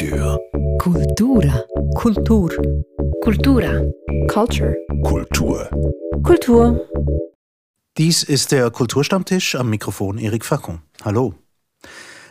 Kultur. 0.00 0.40
Kultura. 0.78 1.64
Kultur. 1.94 2.50
Kultura. 3.22 3.82
Culture. 4.28 4.74
Kultur. 5.02 5.68
Kultur. 6.22 6.88
Dies 7.98 8.22
ist 8.22 8.50
der 8.50 8.70
Kulturstammtisch 8.70 9.56
am 9.56 9.68
Mikrofon 9.68 10.16
Erik 10.16 10.46
Fackung. 10.46 10.80
Hallo. 11.04 11.34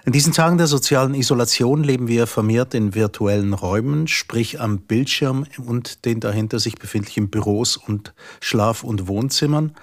In 0.06 0.14
diesen 0.14 0.32
Tagen 0.32 0.58
der 0.58 0.68
sozialen 0.68 1.14
Isolation 1.14 1.84
leben 1.84 2.08
wir 2.08 2.26
vermehrt 2.26 2.74
in 2.74 2.96
virtuellen 2.96 3.54
Räumen, 3.54 4.08
sprich 4.08 4.62
am 4.62 4.80
Bildschirm 4.80 5.46
und 5.66 6.06
den 6.06 6.22
dahinter 6.22 6.60
sich 6.60 6.76
befindlichen 6.76 7.30
Büros 7.30 7.76
und 7.76 8.14
Schlaf- 8.40 8.84
und 8.84 9.08
Wohnzimmern. 9.08 9.76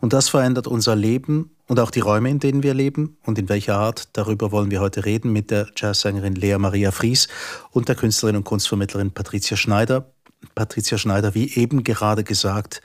Und 0.00 0.12
das 0.12 0.28
verändert 0.28 0.68
unser 0.68 0.94
Leben 0.94 1.50
und 1.66 1.80
auch 1.80 1.90
die 1.90 2.00
Räume, 2.00 2.30
in 2.30 2.38
denen 2.38 2.62
wir 2.62 2.72
leben 2.72 3.16
und 3.24 3.36
in 3.38 3.48
welcher 3.48 3.76
Art. 3.76 4.08
Darüber 4.12 4.52
wollen 4.52 4.70
wir 4.70 4.80
heute 4.80 5.04
reden 5.04 5.32
mit 5.32 5.50
der 5.50 5.66
Jazzsängerin 5.76 6.36
Lea 6.36 6.56
Maria 6.56 6.92
Fries 6.92 7.26
und 7.72 7.88
der 7.88 7.96
Künstlerin 7.96 8.36
und 8.36 8.44
Kunstvermittlerin 8.44 9.10
Patricia 9.10 9.56
Schneider. 9.56 10.12
Patricia 10.54 10.98
Schneider, 10.98 11.34
wie 11.34 11.52
eben 11.54 11.82
gerade 11.82 12.22
gesagt, 12.22 12.80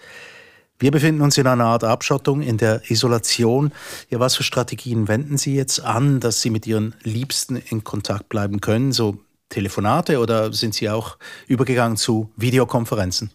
wir 0.80 0.92
befinden 0.92 1.22
uns 1.22 1.38
in 1.38 1.46
einer 1.46 1.66
Art 1.66 1.84
Abschottung, 1.84 2.42
in 2.42 2.58
der 2.58 2.90
Isolation. 2.90 3.72
Ja, 4.10 4.20
was 4.20 4.38
für 4.38 4.44
Strategien 4.44 5.10
wenden 5.10 5.38
Sie 5.38 5.56
jetzt 5.56 5.84
an, 5.84 6.22
dass 6.22 6.42
Sie 6.42 6.50
mit 6.50 6.66
Ihren 6.66 6.96
Liebsten 7.04 7.58
in 7.58 7.84
Kontakt 7.84 8.30
bleiben 8.30 8.62
können? 8.62 8.94
So 8.94 9.18
Telefonate 9.50 10.20
oder 10.20 10.54
sind 10.54 10.74
Sie 10.74 10.90
auch 10.90 11.18
übergegangen 11.48 11.98
zu 11.98 12.32
Videokonferenzen? 12.38 13.32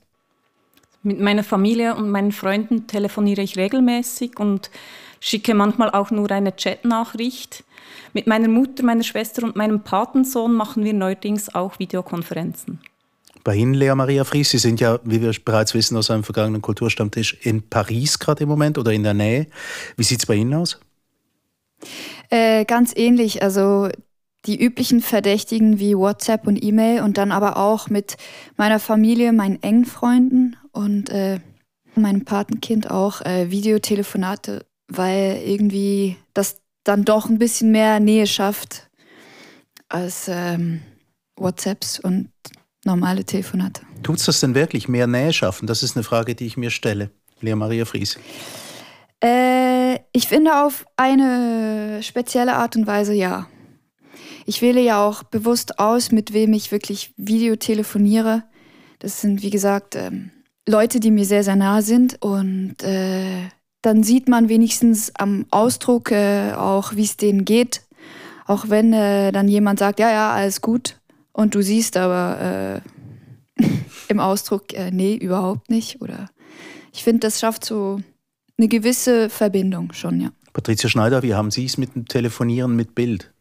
Mit 1.02 1.20
meiner 1.20 1.44
Familie 1.44 1.94
und 1.94 2.08
meinen 2.08 2.32
Freunden 2.32 2.86
telefoniere 2.86 3.42
ich 3.42 3.58
regelmäßig 3.58 4.38
und 4.38 4.70
schicke 5.20 5.54
manchmal 5.54 5.90
auch 5.90 6.10
nur 6.10 6.30
eine 6.30 6.52
Chatnachricht. 6.52 7.62
Mit 8.14 8.26
meiner 8.26 8.48
Mutter, 8.48 8.84
meiner 8.84 9.02
Schwester 9.02 9.42
und 9.42 9.54
meinem 9.54 9.82
Patensohn 9.82 10.54
machen 10.54 10.82
wir 10.82 10.94
neuerdings 10.94 11.54
auch 11.54 11.78
Videokonferenzen. 11.78 12.80
Bei 13.44 13.54
Ihnen, 13.54 13.74
Lea 13.74 13.94
Maria 13.94 14.24
Fries, 14.24 14.50
Sie 14.50 14.58
sind 14.58 14.80
ja, 14.80 14.98
wie 15.04 15.20
wir 15.20 15.30
bereits 15.44 15.74
wissen 15.74 15.98
aus 15.98 16.10
einem 16.10 16.24
vergangenen 16.24 16.62
Kulturstammtisch, 16.62 17.36
in 17.42 17.62
Paris 17.68 18.18
gerade 18.18 18.42
im 18.42 18.48
Moment 18.48 18.78
oder 18.78 18.90
in 18.90 19.02
der 19.02 19.12
Nähe. 19.12 19.46
Wie 19.98 20.02
sieht 20.02 20.20
es 20.20 20.26
bei 20.26 20.34
Ihnen 20.34 20.54
aus? 20.54 20.80
Äh, 22.30 22.64
ganz 22.64 22.94
ähnlich. 22.96 23.42
Also 23.42 23.90
die 24.46 24.62
üblichen 24.62 25.02
Verdächtigen 25.02 25.78
wie 25.78 25.94
WhatsApp 25.94 26.46
und 26.46 26.62
E-Mail 26.62 27.02
und 27.02 27.18
dann 27.18 27.32
aber 27.32 27.58
auch 27.58 27.90
mit 27.90 28.16
meiner 28.56 28.78
Familie, 28.78 29.32
meinen 29.32 29.62
engen 29.62 29.84
Freunden 29.84 30.56
und 30.72 31.10
äh, 31.10 31.38
meinem 31.94 32.24
Patenkind 32.24 32.90
auch 32.90 33.20
äh, 33.20 33.50
Videotelefonate, 33.50 34.64
weil 34.88 35.42
irgendwie 35.44 36.16
das 36.32 36.56
dann 36.82 37.04
doch 37.04 37.28
ein 37.28 37.38
bisschen 37.38 37.72
mehr 37.72 38.00
Nähe 38.00 38.26
schafft 38.26 38.88
als 39.88 40.28
ähm, 40.28 40.80
WhatsApps 41.36 42.00
und 42.00 42.30
normale 42.86 43.24
Telefonate. 43.24 43.82
Tut 44.02 44.18
es 44.18 44.26
das 44.26 44.40
denn 44.40 44.54
wirklich 44.54 44.88
mehr 44.88 45.06
Nähe 45.06 45.32
schaffen? 45.32 45.66
Das 45.66 45.82
ist 45.82 45.96
eine 45.96 46.04
Frage, 46.04 46.34
die 46.34 46.46
ich 46.46 46.56
mir 46.56 46.70
stelle. 46.70 47.10
Lea 47.40 47.54
Maria 47.54 47.84
Fries. 47.84 48.18
Äh, 49.22 50.00
ich 50.12 50.28
finde 50.28 50.62
auf 50.64 50.84
eine 50.96 52.00
spezielle 52.02 52.56
Art 52.56 52.76
und 52.76 52.86
Weise 52.86 53.14
ja. 53.14 53.46
Ich 54.46 54.60
wähle 54.60 54.80
ja 54.80 55.04
auch 55.04 55.22
bewusst 55.22 55.78
aus, 55.78 56.12
mit 56.12 56.32
wem 56.32 56.52
ich 56.52 56.70
wirklich 56.70 57.14
Videotelefoniere. 57.16 58.44
Das 58.98 59.20
sind, 59.20 59.42
wie 59.42 59.50
gesagt, 59.50 59.96
ähm, 59.96 60.30
Leute, 60.68 61.00
die 61.00 61.10
mir 61.10 61.24
sehr, 61.24 61.44
sehr 61.44 61.56
nahe 61.56 61.82
sind. 61.82 62.22
Und 62.22 62.82
äh, 62.82 63.48
dann 63.82 64.02
sieht 64.02 64.28
man 64.28 64.48
wenigstens 64.48 65.12
am 65.16 65.46
Ausdruck 65.50 66.10
äh, 66.10 66.52
auch, 66.52 66.94
wie 66.94 67.04
es 67.04 67.16
denen 67.16 67.44
geht. 67.44 67.82
Auch 68.46 68.68
wenn 68.68 68.92
äh, 68.92 69.32
dann 69.32 69.48
jemand 69.48 69.78
sagt, 69.78 70.00
ja, 70.00 70.10
ja, 70.10 70.32
alles 70.32 70.60
gut. 70.60 71.00
Und 71.34 71.56
du 71.56 71.62
siehst 71.62 71.96
aber 71.96 72.80
äh, 73.58 73.64
im 74.08 74.20
Ausdruck, 74.20 74.72
äh, 74.72 74.90
nee, 74.90 75.16
überhaupt 75.16 75.68
nicht. 75.68 76.00
Oder 76.00 76.30
ich 76.92 77.04
finde, 77.04 77.20
das 77.20 77.40
schafft 77.40 77.64
so 77.64 78.00
eine 78.56 78.68
gewisse 78.68 79.28
Verbindung 79.28 79.92
schon, 79.92 80.20
ja. 80.20 80.30
Patricia 80.52 80.88
Schneider, 80.88 81.24
wie 81.24 81.34
haben 81.34 81.50
Sie 81.50 81.64
es 81.64 81.76
mit 81.76 81.96
dem 81.96 82.06
Telefonieren 82.06 82.76
mit 82.76 82.94
Bild? 82.94 83.32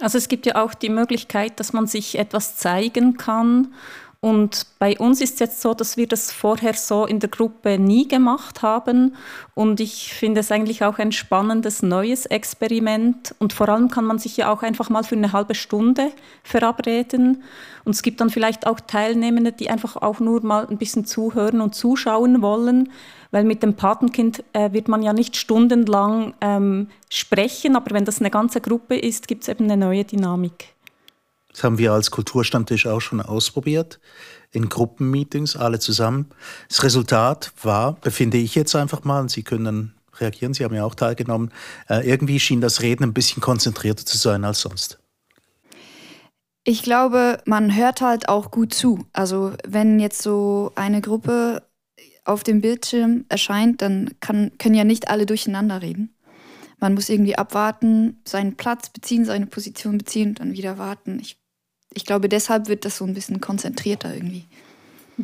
Also 0.00 0.18
es 0.18 0.28
gibt 0.28 0.44
ja 0.44 0.62
auch 0.62 0.74
die 0.74 0.90
Möglichkeit, 0.90 1.58
dass 1.58 1.72
man 1.72 1.86
sich 1.86 2.18
etwas 2.18 2.56
zeigen 2.56 3.16
kann. 3.16 3.72
Und 4.20 4.66
bei 4.80 4.98
uns 4.98 5.20
ist 5.20 5.34
es 5.34 5.38
jetzt 5.38 5.60
so, 5.60 5.74
dass 5.74 5.96
wir 5.96 6.08
das 6.08 6.32
vorher 6.32 6.74
so 6.74 7.06
in 7.06 7.20
der 7.20 7.28
Gruppe 7.28 7.78
nie 7.78 8.08
gemacht 8.08 8.62
haben. 8.62 9.14
Und 9.54 9.78
ich 9.78 10.12
finde 10.12 10.40
es 10.40 10.50
eigentlich 10.50 10.82
auch 10.82 10.98
ein 10.98 11.12
spannendes 11.12 11.82
neues 11.82 12.26
Experiment. 12.26 13.32
Und 13.38 13.52
vor 13.52 13.68
allem 13.68 13.90
kann 13.90 14.04
man 14.04 14.18
sich 14.18 14.36
ja 14.36 14.50
auch 14.52 14.64
einfach 14.64 14.90
mal 14.90 15.04
für 15.04 15.14
eine 15.14 15.32
halbe 15.32 15.54
Stunde 15.54 16.10
verabreden. 16.42 17.44
Und 17.84 17.94
es 17.94 18.02
gibt 18.02 18.20
dann 18.20 18.30
vielleicht 18.30 18.66
auch 18.66 18.80
Teilnehmende, 18.80 19.52
die 19.52 19.70
einfach 19.70 19.94
auch 19.94 20.18
nur 20.18 20.44
mal 20.44 20.66
ein 20.66 20.78
bisschen 20.78 21.04
zuhören 21.04 21.60
und 21.60 21.76
zuschauen 21.76 22.42
wollen. 22.42 22.90
Weil 23.30 23.44
mit 23.44 23.62
dem 23.62 23.74
Patenkind 23.74 24.42
äh, 24.52 24.72
wird 24.72 24.88
man 24.88 25.02
ja 25.02 25.12
nicht 25.12 25.36
stundenlang 25.36 26.34
ähm, 26.40 26.88
sprechen, 27.08 27.76
aber 27.76 27.94
wenn 27.94 28.04
das 28.04 28.18
eine 28.18 28.30
ganze 28.30 28.60
Gruppe 28.60 28.96
ist, 28.96 29.28
gibt 29.28 29.42
es 29.42 29.48
eben 29.48 29.64
eine 29.64 29.76
neue 29.76 30.04
Dynamik. 30.04 30.74
Das 31.58 31.64
haben 31.64 31.78
wir 31.78 31.92
als 31.92 32.12
Kulturstammtisch 32.12 32.86
auch 32.86 33.00
schon 33.00 33.20
ausprobiert, 33.20 33.98
in 34.52 34.68
Gruppenmeetings, 34.68 35.56
alle 35.56 35.80
zusammen. 35.80 36.30
Das 36.68 36.84
Resultat 36.84 37.50
war, 37.64 37.94
befinde 37.94 38.38
ich 38.38 38.54
jetzt 38.54 38.76
einfach 38.76 39.02
mal, 39.02 39.22
und 39.22 39.32
Sie 39.32 39.42
können 39.42 39.64
dann 39.64 39.94
reagieren, 40.20 40.54
Sie 40.54 40.62
haben 40.62 40.76
ja 40.76 40.84
auch 40.84 40.94
teilgenommen, 40.94 41.50
äh, 41.88 42.08
irgendwie 42.08 42.38
schien 42.38 42.60
das 42.60 42.80
Reden 42.80 43.02
ein 43.02 43.12
bisschen 43.12 43.42
konzentrierter 43.42 44.06
zu 44.06 44.16
sein 44.16 44.44
als 44.44 44.60
sonst. 44.60 45.00
Ich 46.62 46.84
glaube, 46.84 47.42
man 47.44 47.74
hört 47.74 48.02
halt 48.02 48.28
auch 48.28 48.52
gut 48.52 48.72
zu. 48.72 49.06
Also 49.12 49.54
wenn 49.66 49.98
jetzt 49.98 50.22
so 50.22 50.70
eine 50.76 51.00
Gruppe 51.00 51.64
auf 52.24 52.44
dem 52.44 52.60
Bildschirm 52.60 53.24
erscheint, 53.28 53.82
dann 53.82 54.12
kann, 54.20 54.52
können 54.58 54.76
ja 54.76 54.84
nicht 54.84 55.10
alle 55.10 55.26
durcheinander 55.26 55.82
reden. 55.82 56.14
Man 56.78 56.94
muss 56.94 57.08
irgendwie 57.08 57.36
abwarten, 57.36 58.20
seinen 58.24 58.56
Platz 58.56 58.90
beziehen, 58.90 59.24
seine 59.24 59.46
Position 59.46 59.98
beziehen 59.98 60.28
und 60.28 60.38
dann 60.38 60.52
wieder 60.52 60.78
warten. 60.78 61.18
Ich, 61.20 61.36
ich 61.92 62.04
glaube, 62.04 62.28
deshalb 62.28 62.68
wird 62.68 62.84
das 62.84 62.98
so 62.98 63.04
ein 63.04 63.14
bisschen 63.14 63.40
konzentrierter 63.40 64.14
irgendwie. 64.14 64.46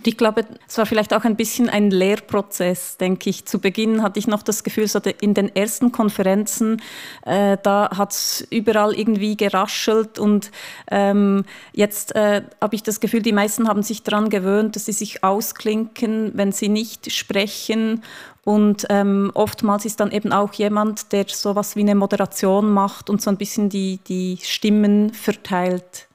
Ich 0.03 0.17
glaube, 0.17 0.45
es 0.67 0.77
war 0.77 0.87
vielleicht 0.87 1.15
auch 1.15 1.23
ein 1.23 1.37
bisschen 1.37 1.69
ein 1.69 1.89
Lehrprozess, 1.89 2.97
denke 2.97 3.31
ich. 3.31 3.45
Zu 3.45 3.61
Beginn 3.61 4.03
hatte 4.03 4.19
ich 4.19 4.27
noch 4.27 4.43
das 4.43 4.65
Gefühl, 4.65 4.89
so 4.89 4.99
in 5.21 5.35
den 5.35 5.55
ersten 5.55 5.93
Konferenzen, 5.93 6.83
äh, 7.25 7.57
da 7.63 7.91
hat 7.97 8.11
es 8.11 8.45
überall 8.51 8.93
irgendwie 8.93 9.37
geraschelt 9.37 10.19
und 10.19 10.51
ähm, 10.91 11.45
jetzt 11.73 12.13
äh, 12.17 12.43
habe 12.61 12.75
ich 12.75 12.83
das 12.83 12.99
Gefühl, 12.99 13.23
die 13.23 13.33
meisten 13.33 13.69
haben 13.69 13.85
sich 13.85 14.03
daran 14.03 14.31
gewöhnt, 14.31 14.75
dass 14.75 14.87
sie 14.87 14.93
sich 14.93 15.23
ausklinken, 15.23 16.33
wenn 16.35 16.51
sie 16.51 16.69
nicht 16.69 17.13
sprechen 17.13 18.03
und 18.43 18.87
ähm, 18.91 19.31
oftmals 19.35 19.85
ist 19.85 20.01
dann 20.01 20.11
eben 20.11 20.33
auch 20.33 20.53
jemand, 20.55 21.13
der 21.13 21.27
sowas 21.29 21.77
wie 21.77 21.81
eine 21.81 21.95
Moderation 21.95 22.73
macht 22.73 23.09
und 23.09 23.23
so 23.23 23.31
ein 23.31 23.37
bisschen 23.37 23.69
die, 23.69 24.01
die 24.09 24.39
Stimmen 24.43 25.15
verteilt. 25.15 26.09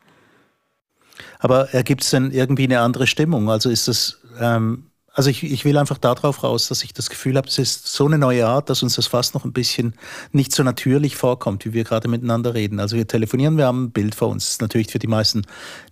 Aber 1.40 1.74
ergibt 1.74 2.03
es 2.03 2.09
denn 2.09 2.31
irgendwie 2.31 2.63
eine 2.63 2.81
andere 2.81 3.07
Stimmung? 3.07 3.50
Also 3.50 3.69
ist 3.69 3.88
das, 3.88 4.19
ähm, 4.40 4.90
also 5.13 5.30
ich, 5.30 5.44
ich 5.44 5.66
will 5.66 5.78
einfach 5.78 5.97
darauf 5.97 6.44
raus, 6.44 6.68
dass 6.68 6.84
ich 6.84 6.94
das 6.94 7.09
Gefühl 7.09 7.35
habe, 7.35 7.47
es 7.47 7.57
ist 7.57 7.88
so 7.88 8.06
eine 8.06 8.18
neue 8.18 8.47
Art, 8.47 8.69
dass 8.69 8.84
uns 8.84 8.96
das 8.96 9.07
fast 9.07 9.34
noch 9.34 9.44
ein 9.44 9.53
bisschen 9.53 9.96
nicht 10.31 10.53
so 10.53 10.63
natürlich 10.63 11.16
vorkommt, 11.16 11.66
wie 11.66 11.74
wir 11.74 11.84
gerade 11.84 12.08
miteinander 12.08 12.53
reden. 12.53 12.79
Also 12.79 12.96
wir 12.96 13.08
telefonieren, 13.08 13.58
wir 13.58 13.66
haben 13.66 13.85
ein 13.85 13.91
Bild 13.91 14.16
vor 14.16 14.29
uns. 14.29 14.46
Das 14.46 14.53
ist 14.53 14.62
natürlich 14.62 14.91
für 14.91 15.00
die 15.00 15.08
meisten 15.08 15.41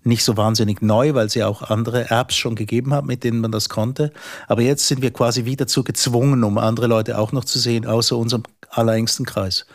nicht 0.03 0.23
so 0.23 0.37
wahnsinnig 0.37 0.81
neu, 0.81 1.13
weil 1.13 1.27
es 1.27 1.35
ja 1.35 1.47
auch 1.47 1.61
andere 1.63 2.09
Apps 2.09 2.35
schon 2.35 2.55
gegeben 2.55 2.93
hat, 2.93 3.05
mit 3.05 3.23
denen 3.23 3.39
man 3.39 3.51
das 3.51 3.69
konnte. 3.69 4.13
Aber 4.47 4.61
jetzt 4.61 4.87
sind 4.87 5.01
wir 5.01 5.11
quasi 5.11 5.45
wieder 5.45 5.65
dazu 5.65 5.83
gezwungen, 5.83 6.43
um 6.43 6.57
andere 6.57 6.87
Leute 6.87 7.17
auch 7.17 7.31
noch 7.31 7.43
zu 7.43 7.59
sehen, 7.59 7.85
außer 7.85 8.15
unserem 8.15 8.43
allerengsten 8.69 9.25
Kreis. 9.25 9.65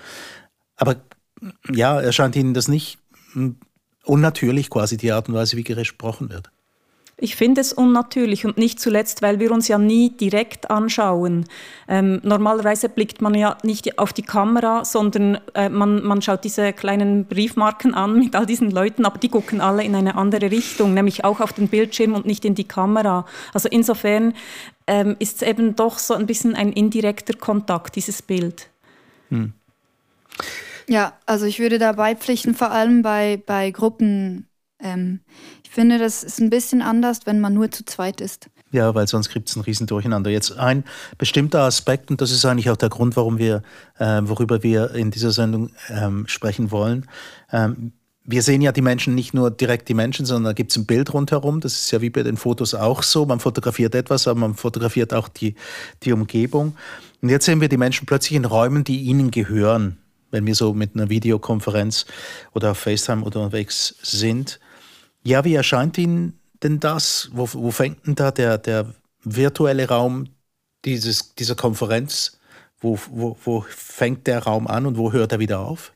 Aber 0.77 0.97
ja, 1.71 2.01
erscheint 2.01 2.37
Ihnen 2.37 2.55
das 2.55 2.69
nicht 2.69 2.99
unnatürlich 4.05 4.71
quasi 4.71 4.97
die 4.97 5.13
Art 5.13 5.29
und 5.29 5.35
Weise, 5.35 5.57
wie 5.57 5.65
gesprochen 5.65 6.31
wird. 6.31 6.51
Ich 7.19 7.37
finde 7.37 7.61
es 7.61 7.73
unnatürlich 7.73 8.47
und 8.47 8.59
nicht 8.59 8.81
zuletzt, 8.81 9.23
weil 9.23 9.39
wir 9.39 9.53
uns 9.53 9.69
ja 9.69 9.79
nie 9.79 10.11
direkt 10.11 10.73
anschauen. 10.73 11.45
Ähm, 11.87 12.21
normalerweise 12.25 12.89
blickt 12.89 13.21
man 13.21 13.35
ja 13.35 13.59
nicht 13.63 13.99
auf 14.01 14.13
die 14.13 14.23
Kamera, 14.23 14.85
sondern 14.85 15.39
äh, 15.55 15.69
man, 15.69 16.03
man 16.03 16.21
schaut 16.21 16.43
diese 16.43 16.73
kleinen 16.73 17.27
Briefmarken 17.27 17.95
an 17.95 18.19
mit 18.19 18.35
all 18.35 18.45
diesen 18.45 18.73
Leuten, 18.73 19.05
aber 19.05 19.19
die 19.19 19.29
gucken 19.29 19.61
alle 19.61 19.85
in 19.85 19.95
eine 19.95 20.17
andere 20.17 20.51
Richtung, 20.51 20.95
nämlich 20.95 21.25
auch 21.25 21.39
auf 21.39 21.53
den 21.53 21.69
Bildschirm 21.69 22.15
und 22.15 22.27
nicht 22.27 22.45
in 22.45 22.57
die 22.57 22.67
Kamera. 22.67 23.25
Also 23.55 23.69
insofern 23.69 24.35
ähm, 24.89 25.15
ist 25.21 25.43
es 25.43 25.49
eben 25.49 25.77
doch 25.77 26.01
so 26.01 26.15
ein 26.15 26.27
bisschen 26.27 26.57
ein 26.57 26.73
indirekter 26.73 27.35
Kontakt, 27.35 27.95
dieses 27.95 28.21
Bild. 28.21 28.69
Hm. 29.29 29.53
Ja, 30.89 31.15
also 31.27 31.47
ich 31.47 31.59
würde 31.59 31.79
da 31.79 31.93
beipflichten, 31.93 32.55
vor 32.55 32.71
allem 32.71 33.03
bei, 33.03 33.43
bei 33.45 33.71
Gruppen. 33.71 34.49
Ähm, 34.81 35.21
ich 35.65 35.71
finde, 35.71 35.99
das 35.99 36.23
ist 36.23 36.41
ein 36.41 36.51
bisschen 36.51 36.83
anders, 36.83 37.21
wenn 37.25 37.41
man 37.41 37.55
nur 37.55 37.71
zu 37.71 37.85
zweit 37.85 38.21
ist. 38.21 38.49
Ja, 38.73 38.95
weil 38.95 39.07
sonst 39.07 39.29
gibt 39.29 39.49
es 39.51 39.57
ein 39.57 39.63
Riesendurcheinander. 39.63 40.31
Jetzt 40.31 40.59
ein 40.59 40.85
bestimmter 41.19 41.61
Aspekt, 41.61 42.11
und 42.11 42.21
das 42.21 42.31
ist 42.31 42.45
eigentlich 42.45 42.71
auch 42.71 42.77
der 42.77 42.89
Grund, 42.89 43.17
warum 43.17 43.39
wir, 43.39 43.63
äh, 43.99 44.21
worüber 44.25 44.63
wir 44.63 44.95
in 44.95 45.11
dieser 45.11 45.31
Sendung 45.31 45.71
ähm, 45.91 46.27
sprechen 46.27 46.71
wollen. 46.71 47.07
Ähm, 47.53 47.93
wir 48.25 48.43
sehen 48.43 48.63
ja 48.63 48.73
die 48.73 48.83
Menschen 48.83 49.15
nicht 49.15 49.35
nur 49.35 49.51
direkt 49.51 49.89
die 49.89 49.95
Menschen, 49.95 50.27
sondern 50.27 50.51
da 50.51 50.53
gibt 50.53 50.71
es 50.71 50.79
ein 50.79 50.87
Bild 50.87 51.13
rundherum. 51.13 51.61
Das 51.61 51.75
ist 51.75 51.91
ja 51.91 52.01
wie 52.01 52.11
bei 52.11 52.23
den 52.23 52.37
Fotos 52.37 52.75
auch 52.75 53.03
so. 53.03 53.27
Man 53.27 53.41
fotografiert 53.41 53.95
etwas, 53.95 54.29
aber 54.29 54.41
man 54.41 54.55
fotografiert 54.55 55.13
auch 55.13 55.29
die, 55.29 55.55
die 56.03 56.13
Umgebung. 56.13 56.77
Und 57.21 57.29
jetzt 57.29 57.45
sehen 57.45 57.61
wir 57.61 57.69
die 57.69 57.77
Menschen 57.77 58.07
plötzlich 58.07 58.37
in 58.37 58.45
Räumen, 58.45 58.85
die 58.85 59.03
ihnen 59.03 59.31
gehören, 59.31 59.99
wenn 60.33 60.45
wir 60.47 60.57
so 60.57 60.75
mit 60.75 60.97
einer 60.97 61.09
Videokonferenz 61.09 62.07
oder 62.53 62.73
auf 62.73 62.79
FaceTime 62.79 63.25
unterwegs 63.25 63.95
sind. 64.03 64.59
Ja, 65.23 65.45
wie 65.45 65.55
erscheint 65.55 65.97
Ihnen 65.99 66.41
denn 66.65 66.81
das? 66.81 67.31
Wo, 67.33 67.49
wo 67.53 67.71
fängt 67.71 68.05
denn 68.07 68.17
da 68.17 68.33
der, 68.33 68.59
der 68.59 68.87
virtuelle 69.23 69.89
Raum 69.89 70.27
dieses, 70.85 71.37
dieser 71.37 71.55
Konferenz? 71.55 72.39
Wo, 72.81 72.99
wo, 73.11 73.37
wo 73.45 73.65
fängt 73.69 74.27
der 74.27 74.43
Raum 74.43 74.67
an 74.67 74.87
und 74.87 74.99
wo 74.99 75.13
hört 75.13 75.31
er 75.31 75.39
wieder 75.39 75.61
auf? 75.61 75.93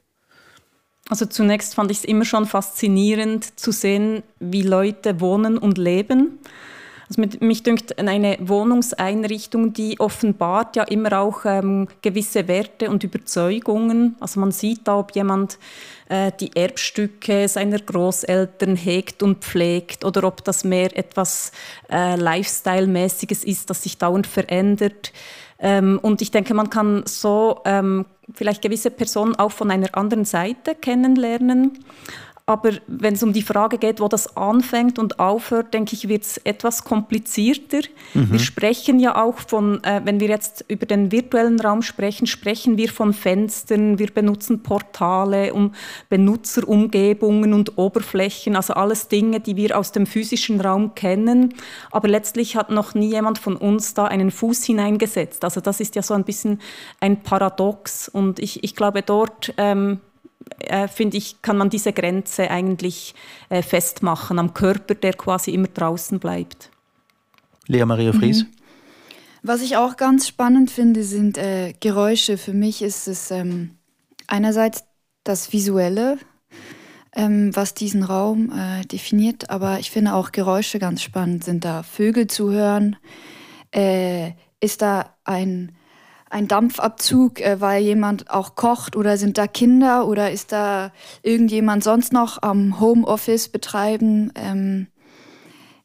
Also 1.09 1.27
zunächst 1.27 1.75
fand 1.75 1.91
ich 1.91 1.99
es 1.99 2.05
immer 2.05 2.25
schon 2.25 2.47
faszinierend 2.47 3.59
zu 3.59 3.73
sehen, 3.73 4.23
wie 4.39 4.63
Leute 4.63 5.21
wohnen 5.21 5.57
und 5.59 5.79
leben. 5.79 6.39
Also 7.09 7.21
mit, 7.21 7.41
mich 7.41 7.63
dünkt 7.63 7.99
eine 7.99 8.37
Wohnungseinrichtung, 8.41 9.73
die 9.73 10.01
offenbart 10.01 10.75
ja 10.75 10.83
immer 10.85 11.21
auch 11.21 11.45
ähm, 11.45 11.87
gewisse 12.03 12.49
Werte 12.49 12.91
und 12.91 13.05
Überzeugungen. 13.05 14.17
Also 14.19 14.41
man 14.41 14.51
sieht 14.51 14.89
da, 14.89 14.99
ob 14.99 15.15
jemand 15.15 15.59
äh, 16.09 16.33
die 16.41 16.55
Erbstücke 16.57 17.47
seiner 17.49 17.79
Großeltern 17.79 18.75
hegt 18.75 19.23
und 19.23 19.45
pflegt 19.45 20.05
oder 20.05 20.25
ob 20.25 20.45
das 20.45 20.65
mehr 20.65 20.97
etwas 20.99 21.53
äh, 21.91 22.17
Lifestyle-mäßiges 22.17 23.45
ist, 23.45 23.71
das 23.71 23.85
sich 23.85 23.99
dauernd 23.99 24.27
verändert. 24.27 25.13
Ähm, 25.59 25.99
und 26.03 26.21
ich 26.23 26.31
denke, 26.31 26.55
man 26.55 26.71
kann 26.71 27.05
so 27.07 27.61
ähm, 27.65 28.05
vielleicht 28.35 28.63
gewisse 28.63 28.91
Personen 28.91 29.37
auch 29.37 29.53
von 29.53 29.71
einer 29.71 29.97
anderen 29.97 30.25
Seite 30.25 30.75
kennenlernen. 30.75 31.79
Aber 32.49 32.75
wenn 32.87 33.15
es 33.15 33.25
um 33.25 33.33
die 33.33 33.43
Frage 33.43 33.77
geht, 33.77 33.99
wo 33.99 34.07
das 34.07 34.37
anfängt 34.37 35.01
und 35.01 35.19
aufhört, 35.19 35.75
denke 35.75 35.95
ich, 35.95 36.07
wird 36.07 36.23
es 36.23 36.39
etwas 36.39 36.85
komplizierter. 36.85 37.81
Mhm. 38.15 38.31
Wir 38.31 38.39
sprechen 38.39 39.01
ja 39.01 39.21
auch 39.21 39.39
von, 39.39 39.83
äh, 39.83 40.03
wenn 40.05 40.21
wir 40.21 40.29
jetzt 40.29 40.65
über 40.69 40.87
den 40.87 41.11
virtuellen 41.11 41.61
Raum 41.61 41.83
sprechen, 41.83 42.29
sprechen 42.29 42.77
wir 42.77 42.89
von 42.89 43.15
Fenstern, 43.15 43.99
wir 43.99 44.13
benutzen 44.13 44.63
Portale, 44.63 45.53
um 45.55 45.75
Benutzerumgebungen 46.09 47.53
und 47.53 47.79
Oberflächen, 47.79 48.55
also 48.55 48.75
alles 48.75 49.09
Dinge, 49.09 49.41
die 49.41 49.57
wir 49.57 49.77
aus 49.77 49.91
dem 49.91 50.07
physischen 50.07 50.61
Raum 50.61 50.95
kennen. 50.95 51.53
Aber 51.91 52.07
letztlich 52.07 52.55
hat 52.55 52.71
noch 52.71 52.95
nie 52.95 53.11
jemand 53.11 53.41
von 53.41 53.57
uns 53.57 53.95
da 53.95 54.05
einen 54.05 54.31
Fuß 54.31 54.63
hineingesetzt. 54.63 55.43
Also 55.43 55.61
das 55.61 55.81
ist 55.81 55.97
ja 55.97 56.03
so 56.03 56.15
ein 56.15 56.23
bisschen 56.23 56.61
ein 57.01 57.25
Paradox. 57.25 58.09
Und 58.09 58.39
ich, 58.39 58.63
ich 58.63 58.77
glaube, 58.77 59.03
dort 59.03 59.53
ähm, 59.57 59.99
äh, 60.61 60.89
finde 60.89 61.17
ich, 61.17 61.43
kann 61.43 61.57
man 61.57 61.71
diese 61.71 61.93
Grenze 61.93 62.51
eigentlich 62.51 63.15
äh, 63.49 63.63
festmachen 63.63 64.39
am 64.39 64.55
Körper, 64.55 64.95
der 64.95 65.13
quasi 65.13 65.53
immer 65.53 65.69
draußen 65.69 66.19
bleibt. 66.19 66.71
Lea 67.67 67.85
Maria 67.85 68.13
Fries. 68.13 68.45
Mhm. 68.45 68.49
Was 69.43 69.63
ich 69.63 69.77
auch 69.77 69.97
ganz 69.97 70.27
spannend 70.27 70.71
finde, 70.71 71.05
sind 71.05 71.39
äh, 71.39 71.73
Geräusche. 71.79 72.37
Für 72.37 72.53
mich 72.53 72.83
ist 72.83 73.07
es 73.07 73.31
ähm, 73.31 73.77
einerseits 74.27 74.85
das 75.23 75.53
Visuelle, 75.53 76.19
ähm, 77.15 77.55
was 77.55 77.75
diesen 77.75 78.03
Raum 78.03 78.51
äh, 78.51 78.85
definiert, 78.87 79.51
aber 79.51 79.79
ich 79.79 79.91
finde 79.91 80.15
auch 80.15 80.33
Geräusche 80.33 80.79
ganz 80.79 81.03
spannend. 81.03 81.45
Sind 81.45 81.65
da 81.65 81.83
Vögel 81.83 82.27
zu 82.27 82.51
hören? 82.51 82.97
Äh, 83.73 84.33
ist 84.61 84.83
da 84.83 85.15
ein 85.25 85.77
ein 86.31 86.49
Dampfabzug, 86.49 87.41
äh, 87.41 87.61
weil 87.61 87.83
jemand 87.83 88.31
auch 88.31 88.55
kocht 88.57 88.97
oder 88.97 89.17
sind 89.17 89.39
da 89.39 89.47
Kinder 89.47 90.07
oder 90.07 90.31
ist 90.31 90.53
da 90.53 90.93
irgendjemand 91.23 91.85
sonst 91.85 92.13
noch 92.13 92.43
am 92.43 92.81
Homeoffice 92.81 93.49
betreiben? 93.49 94.33
Ähm, 94.35 94.89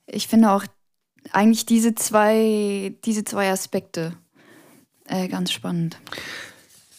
ich 0.08 0.28
finde 0.28 0.52
auch 0.52 0.66
eigentlich 1.32 1.66
diese 1.66 1.96
zwei, 1.96 2.96
diese 3.06 3.24
zwei 3.24 3.52
Aspekte 3.52 4.14
äh, 5.08 5.28
ganz 5.28 5.52
spannend. 5.52 5.98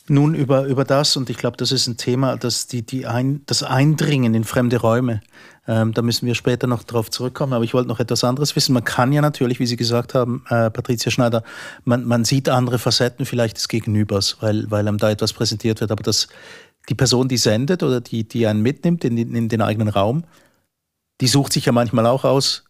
Nun 0.09 0.35
über, 0.35 0.65
über 0.67 0.85
das, 0.85 1.17
und 1.17 1.31
ich 1.31 1.37
glaube, 1.37 1.57
das 1.57 1.73
ist 1.73 1.87
ein 1.87 1.97
Thema, 1.97 2.37
das, 2.37 2.67
die, 2.67 2.83
die 2.83 3.07
ein, 3.07 3.43
das 3.47 3.63
Eindringen 3.63 4.35
in 4.35 4.45
fremde 4.45 4.79
Räume 4.79 5.21
ähm, 5.69 5.93
da 5.93 6.03
müssen 6.03 6.27
wir 6.27 6.35
später 6.35 6.67
noch 6.67 6.83
drauf 6.83 7.11
zurückkommen. 7.11 7.53
Aber 7.53 7.65
ich 7.65 7.75
wollte 7.75 7.89
noch 7.89 8.01
etwas 8.01 8.25
anderes 8.25 8.57
wissen. 8.57 8.73
Man 8.73 8.85
kann 8.85 9.13
ja 9.13 9.21
natürlich, 9.21 9.61
wie 9.61 9.67
Sie 9.67 9.77
gesagt 9.77 10.15
haben, 10.15 10.45
äh, 10.49 10.71
Patricia 10.71 11.11
Schneider, 11.11 11.45
man, 11.85 12.05
man 12.05 12.25
sieht 12.25 12.49
andere 12.49 12.79
Facetten 12.79 13.27
vielleicht 13.27 13.57
des 13.57 13.69
Gegenübers, 13.69 14.39
weil, 14.41 14.71
weil 14.71 14.87
einem 14.89 14.99
da 14.99 15.11
etwas 15.11 15.33
präsentiert 15.33 15.81
wird. 15.81 15.93
Aber 15.93 16.03
das, 16.03 16.29
die 16.89 16.95
Person, 16.95 17.29
die 17.29 17.37
sendet 17.37 17.83
oder 17.83 18.01
die, 18.01 18.27
die 18.27 18.47
einen 18.47 18.63
mitnimmt 18.63 19.05
in, 19.05 19.17
in 19.17 19.49
den 19.49 19.63
eigenen 19.63 19.89
Raum, 19.89 20.25
die 21.21 21.29
sucht 21.29 21.53
sich 21.53 21.67
ja 21.67 21.73
manchmal 21.73 22.07
auch 22.07 22.25
aus, 22.25 22.65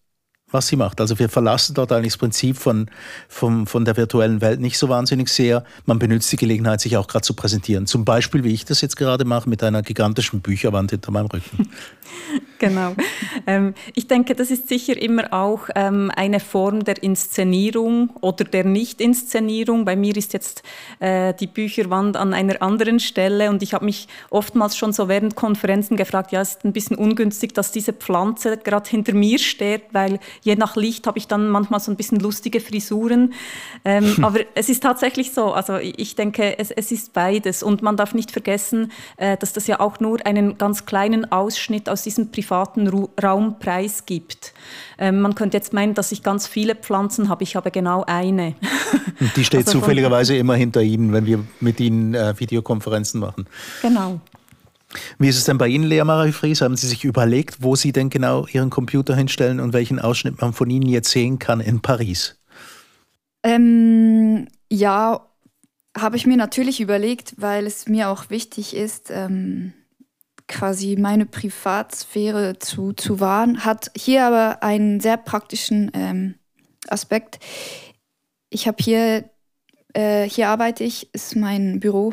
was 0.53 0.69
sie 0.69 0.77
macht. 0.77 1.01
Also 1.01 1.19
wir 1.19 1.29
verlassen 1.29 1.75
dort 1.75 1.93
eigentlich 1.93 2.13
das 2.13 2.19
Prinzip 2.19 2.57
von, 2.57 2.89
von, 3.29 3.67
von 3.67 3.85
der 3.85 3.97
virtuellen 3.97 4.41
Welt 4.41 4.61
nicht 4.61 4.79
so 4.79 4.89
wahnsinnig 4.89 5.29
sehr. 5.29 5.65
Man 5.87 5.99
benutzt 5.99 6.31
die 6.33 6.37
Gelegenheit, 6.37 6.81
sich 6.81 6.97
auch 6.97 7.09
gerade 7.09 7.23
zu 7.23 7.35
präsentieren. 7.35 7.87
Zum 7.87 8.05
Beispiel, 8.05 8.45
wie 8.45 8.53
ich 8.53 8.65
das 8.65 8.81
jetzt 8.81 8.97
gerade 8.97 9.25
mache, 9.25 9.49
mit 9.49 9.63
einer 9.63 9.83
gigantischen 9.83 10.41
Bücherwand 10.41 10.91
hinter 10.91 11.11
meinem 11.11 11.27
Rücken. 11.27 11.69
genau. 12.59 12.95
Ähm, 13.47 13.75
ich 13.95 14.07
denke, 14.07 14.35
das 14.35 14.51
ist 14.51 14.69
sicher 14.69 15.01
immer 15.01 15.33
auch 15.33 15.69
ähm, 15.75 16.11
eine 16.15 16.41
Form 16.41 16.85
der 16.85 17.03
Inszenierung 17.03 18.11
oder 18.21 18.45
der 18.45 18.65
Nicht-Inszenierung. 18.65 19.85
Bei 19.85 19.97
mir 19.97 20.17
ist 20.17 20.33
jetzt 20.33 20.63
äh, 21.01 21.35
die 21.35 21.47
Bücherwand 21.47 22.17
an 22.17 22.35
einer 22.35 22.61
anderen 22.63 23.01
Stelle 23.01 23.51
und 23.51 23.63
ich 23.63 23.75
habe 23.75 23.85
mich 23.85 24.09
oftmals 24.31 24.77
schon 24.77 24.93
so 24.93 25.09
während 25.09 25.37
Konferenzen 25.37 25.97
gefragt, 25.97 26.33
ja, 26.33 26.41
es 26.41 26.51
ist 26.51 26.65
ein 26.65 26.73
bisschen 26.73 26.97
ungünstig, 26.97 27.55
dass 27.55 27.73
diese 27.73 27.93
Pflanze 27.93 28.57
gerade 28.57 28.89
hinter 28.89 29.15
mir 29.15 29.39
steht, 29.39 29.83
weil 29.93 30.19
je 30.43 30.57
nach 30.57 30.77
Licht 30.77 31.07
habe 31.07 31.19
ich 31.19 31.29
dann 31.29 31.49
manchmal 31.49 31.81
so 31.81 31.91
ein 31.91 31.97
bisschen 31.97 32.21
lustige 32.21 32.61
Frisuren. 32.61 33.33
Ähm, 33.85 34.17
aber 34.23 34.41
es 34.55 34.69
ist 34.69 34.83
tatsächlich 34.83 35.33
so. 35.33 35.53
Also 35.53 35.77
ich 35.79 36.15
denke, 36.17 36.59
es, 36.59 36.71
es 36.71 36.93
ist 36.93 37.13
beides. 37.13 37.63
Und 37.63 37.83
man 37.83 37.97
darf 37.97 38.15
nicht 38.15 38.31
vergessen, 38.31 38.93
äh, 39.17 39.37
dass 39.37 39.53
das 39.53 39.67
ja 39.67 39.81
auch 39.81 40.01
nur 40.01 40.25
einen 40.27 40.59
ganz 40.59 40.85
kleinen 40.85 41.31
Ausschnitt 41.31 41.89
aus 41.89 42.03
diesem 42.03 42.31
privaten 42.31 42.89
Ru 42.89 43.09
Raum 43.23 43.59
preisgibt. 43.59 44.53
Ähm, 44.99 45.21
man 45.21 45.35
könnte 45.35 45.57
jetzt 45.57 45.73
meinen, 45.73 45.95
dass 45.95 46.13
ich 46.13 46.23
ganz 46.23 46.47
viele 46.47 46.75
Pflanzen 46.75 47.29
habe. 47.29 47.43
Ich 47.45 47.57
habe 47.57 47.71
genau 47.71 48.05
eine. 48.07 48.55
Und 49.21 49.37
die 49.37 49.45
steht 49.45 49.67
also 49.67 49.81
zufälligerweise 49.81 50.37
immer 50.37 50.55
hinter 50.55 50.83
Ihnen, 50.83 51.13
wenn 51.13 51.27
wir 51.27 51.45
mit 51.61 51.81
Ihnen 51.81 52.15
äh, 52.15 52.39
Videokonferenzen 52.39 53.21
machen. 53.21 53.47
Genau. 53.81 54.21
Wie 55.19 55.29
ist 55.29 55.39
es 55.39 55.45
denn 55.45 55.59
bei 55.59 55.69
Ihnen, 55.69 55.85
Lea 55.85 56.05
Marie 56.05 56.33
Fries? 56.33 56.61
Haben 56.61 56.77
Sie 56.77 56.89
sich 56.89 57.05
überlegt, 57.05 57.63
wo 57.63 57.77
Sie 57.77 57.93
denn 57.93 58.11
genau 58.11 58.47
Ihren 58.47 58.71
Computer 58.71 59.17
hinstellen 59.17 59.61
und 59.61 59.73
welchen 59.73 59.99
Ausschnitt 59.99 60.41
man 60.41 60.53
von 60.53 60.69
Ihnen 60.71 60.89
jetzt 60.89 61.11
sehen 61.11 61.39
kann 61.39 61.61
in 61.61 61.81
Paris? 61.81 62.39
Ähm, 63.43 64.49
ja, 64.71 65.27
habe 65.97 66.17
ich 66.17 66.27
mir 66.27 66.37
natürlich 66.37 66.81
überlegt, 66.81 67.35
weil 67.39 67.67
es 67.67 67.87
mir 67.87 68.09
auch 68.09 68.31
wichtig 68.31 68.75
ist, 68.75 69.11
ähm, 69.11 69.73
quasi 70.49 70.97
meine 70.97 71.27
Privatsphäre 71.27 72.59
zu, 72.59 72.93
zu 72.93 73.21
wahren. 73.21 73.65
Hat 73.65 73.91
hier 73.97 74.27
aber 74.27 74.63
einen 74.63 75.01
sehr 75.01 75.17
praktischen 75.17 75.91
ähm, 75.95 76.35
Aspekt. 76.89 77.39
Ich 78.51 78.67
habe 78.67 78.83
hier, 78.83 79.25
äh, 79.95 80.29
hier 80.29 80.49
arbeite 80.49 80.85
ich, 80.85 81.13
ist 81.15 81.37
mein 81.37 81.81
Büro 81.81 82.13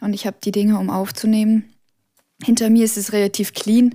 und 0.00 0.12
ich 0.12 0.26
habe 0.26 0.36
die 0.42 0.52
Dinge, 0.52 0.78
um 0.78 0.90
aufzunehmen. 0.90 1.71
Hinter 2.44 2.70
mir 2.70 2.84
ist 2.84 2.96
es 2.96 3.12
relativ 3.12 3.52
clean. 3.52 3.94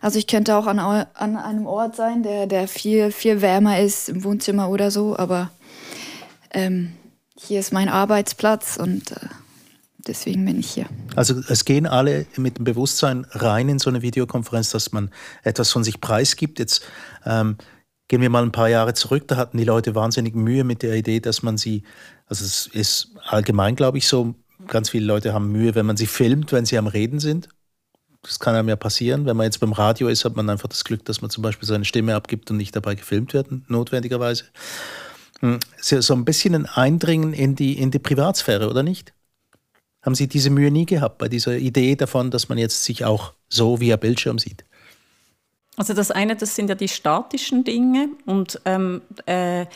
Also 0.00 0.18
ich 0.18 0.26
könnte 0.26 0.56
auch 0.56 0.66
an, 0.66 0.78
an 0.78 1.36
einem 1.36 1.66
Ort 1.66 1.96
sein, 1.96 2.22
der, 2.22 2.46
der 2.46 2.68
viel, 2.68 3.10
viel 3.10 3.40
wärmer 3.40 3.80
ist, 3.80 4.08
im 4.08 4.24
Wohnzimmer 4.24 4.68
oder 4.68 4.90
so, 4.90 5.16
aber 5.16 5.50
ähm, 6.50 6.92
hier 7.38 7.60
ist 7.60 7.72
mein 7.72 7.88
Arbeitsplatz 7.88 8.76
und 8.76 9.12
äh, 9.12 9.28
deswegen 10.06 10.44
bin 10.44 10.60
ich 10.60 10.70
hier. 10.70 10.86
Also 11.16 11.40
es 11.48 11.64
gehen 11.64 11.86
alle 11.86 12.26
mit 12.36 12.58
dem 12.58 12.64
Bewusstsein 12.64 13.26
rein 13.30 13.68
in 13.68 13.78
so 13.78 13.88
eine 13.88 14.02
Videokonferenz, 14.02 14.70
dass 14.70 14.92
man 14.92 15.10
etwas 15.42 15.70
von 15.72 15.84
sich 15.84 16.00
preisgibt. 16.00 16.58
Jetzt 16.58 16.82
ähm, 17.24 17.56
gehen 18.08 18.20
wir 18.20 18.30
mal 18.30 18.42
ein 18.42 18.52
paar 18.52 18.68
Jahre 18.68 18.94
zurück, 18.94 19.26
da 19.28 19.36
hatten 19.36 19.56
die 19.56 19.64
Leute 19.64 19.94
wahnsinnig 19.94 20.34
Mühe 20.34 20.64
mit 20.64 20.82
der 20.82 20.94
Idee, 20.94 21.20
dass 21.20 21.42
man 21.42 21.56
sie, 21.56 21.82
also 22.26 22.44
es 22.44 22.66
ist 22.66 23.16
allgemein, 23.24 23.74
glaube 23.74 23.98
ich, 23.98 24.06
so, 24.06 24.34
ganz 24.66 24.90
viele 24.90 25.06
Leute 25.06 25.32
haben 25.32 25.50
Mühe, 25.50 25.74
wenn 25.74 25.86
man 25.86 25.96
sie 25.96 26.06
filmt, 26.06 26.52
wenn 26.52 26.66
sie 26.66 26.78
am 26.78 26.86
Reden 26.86 27.20
sind. 27.20 27.48
Das 28.24 28.40
kann 28.40 28.54
einem 28.54 28.68
ja 28.68 28.76
passieren. 28.76 29.26
Wenn 29.26 29.36
man 29.36 29.44
jetzt 29.44 29.60
beim 29.60 29.72
Radio 29.72 30.08
ist, 30.08 30.24
hat 30.24 30.34
man 30.34 30.50
einfach 30.50 30.68
das 30.68 30.84
Glück, 30.84 31.04
dass 31.04 31.20
man 31.20 31.30
zum 31.30 31.42
Beispiel 31.42 31.68
seine 31.68 31.84
Stimme 31.84 32.14
abgibt 32.14 32.50
und 32.50 32.56
nicht 32.56 32.74
dabei 32.74 32.94
gefilmt 32.94 33.32
wird, 33.34 33.48
notwendigerweise. 33.68 34.44
Hm, 35.40 35.60
so 35.80 36.14
ein 36.14 36.24
bisschen 36.24 36.54
ein 36.54 36.66
Eindringen 36.66 37.32
in 37.32 37.54
die, 37.54 37.78
in 37.78 37.90
die 37.90 37.98
Privatsphäre, 37.98 38.68
oder 38.68 38.82
nicht? 38.82 39.12
Haben 40.02 40.14
Sie 40.14 40.26
diese 40.26 40.50
Mühe 40.50 40.70
nie 40.70 40.86
gehabt 40.86 41.18
bei 41.18 41.28
dieser 41.28 41.56
Idee 41.56 41.96
davon, 41.96 42.30
dass 42.30 42.48
man 42.48 42.58
jetzt 42.58 42.84
sich 42.84 43.04
auch 43.04 43.32
so 43.48 43.80
via 43.80 43.96
Bildschirm 43.96 44.38
sieht? 44.38 44.64
Also 45.76 45.92
das 45.92 46.10
eine, 46.10 46.36
das 46.36 46.54
sind 46.54 46.68
ja 46.68 46.74
die 46.74 46.88
statischen 46.88 47.64
Dinge 47.64 48.08
und 48.26 48.60
ähm, 48.64 49.02
äh, 49.26 49.66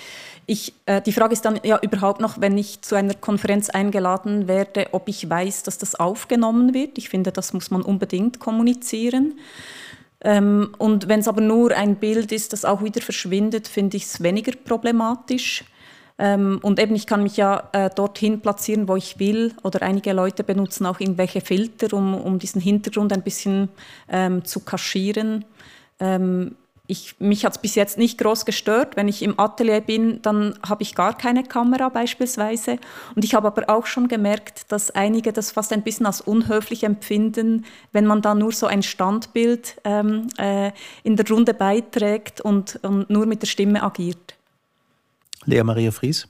ich, 0.48 0.72
äh, 0.86 1.02
die 1.02 1.12
Frage 1.12 1.34
ist 1.34 1.44
dann 1.44 1.60
ja 1.62 1.78
überhaupt 1.82 2.22
noch, 2.22 2.40
wenn 2.40 2.56
ich 2.56 2.80
zu 2.80 2.94
einer 2.94 3.12
Konferenz 3.12 3.68
eingeladen 3.68 4.48
werde, 4.48 4.86
ob 4.92 5.06
ich 5.06 5.28
weiß, 5.28 5.62
dass 5.62 5.76
das 5.76 5.94
aufgenommen 5.94 6.72
wird. 6.72 6.96
Ich 6.96 7.10
finde, 7.10 7.32
das 7.32 7.52
muss 7.52 7.70
man 7.70 7.82
unbedingt 7.82 8.40
kommunizieren. 8.40 9.38
Ähm, 10.22 10.74
und 10.78 11.06
wenn 11.06 11.20
es 11.20 11.28
aber 11.28 11.42
nur 11.42 11.72
ein 11.76 11.96
Bild 11.96 12.32
ist, 12.32 12.54
das 12.54 12.64
auch 12.64 12.82
wieder 12.82 13.02
verschwindet, 13.02 13.68
finde 13.68 13.98
ich 13.98 14.04
es 14.04 14.22
weniger 14.22 14.52
problematisch. 14.52 15.64
Ähm, 16.18 16.60
und 16.62 16.80
eben, 16.80 16.94
ich 16.94 17.06
kann 17.06 17.22
mich 17.22 17.36
ja 17.36 17.68
äh, 17.72 17.90
dorthin 17.94 18.40
platzieren, 18.40 18.88
wo 18.88 18.96
ich 18.96 19.18
will. 19.18 19.52
Oder 19.64 19.82
einige 19.82 20.14
Leute 20.14 20.44
benutzen 20.44 20.86
auch 20.86 20.98
irgendwelche 20.98 21.42
Filter, 21.42 21.94
um, 21.94 22.14
um 22.14 22.38
diesen 22.38 22.62
Hintergrund 22.62 23.12
ein 23.12 23.22
bisschen 23.22 23.68
ähm, 24.08 24.46
zu 24.46 24.60
kaschieren. 24.60 25.44
Ähm, 26.00 26.56
ich, 26.90 27.20
mich 27.20 27.44
hat 27.44 27.52
es 27.52 27.58
bis 27.58 27.74
jetzt 27.74 27.98
nicht 27.98 28.18
groß 28.18 28.46
gestört. 28.46 28.96
Wenn 28.96 29.08
ich 29.08 29.22
im 29.22 29.38
Atelier 29.38 29.82
bin, 29.82 30.20
dann 30.22 30.58
habe 30.66 30.82
ich 30.82 30.94
gar 30.94 31.16
keine 31.16 31.44
Kamera 31.44 31.90
beispielsweise. 31.90 32.78
Und 33.14 33.24
ich 33.24 33.34
habe 33.34 33.46
aber 33.46 33.68
auch 33.68 33.84
schon 33.84 34.08
gemerkt, 34.08 34.72
dass 34.72 34.90
einige 34.90 35.32
das 35.34 35.50
fast 35.50 35.72
ein 35.74 35.82
bisschen 35.82 36.06
als 36.06 36.22
unhöflich 36.22 36.84
empfinden, 36.84 37.66
wenn 37.92 38.06
man 38.06 38.22
da 38.22 38.34
nur 38.34 38.52
so 38.52 38.66
ein 38.66 38.82
Standbild 38.82 39.76
ähm, 39.84 40.28
äh, 40.38 40.72
in 41.04 41.16
der 41.16 41.28
Runde 41.28 41.52
beiträgt 41.52 42.40
und, 42.40 42.80
und 42.82 43.10
nur 43.10 43.26
mit 43.26 43.42
der 43.42 43.48
Stimme 43.48 43.82
agiert. 43.82 44.36
Lea 45.44 45.62
Maria 45.62 45.90
Fries? 45.90 46.26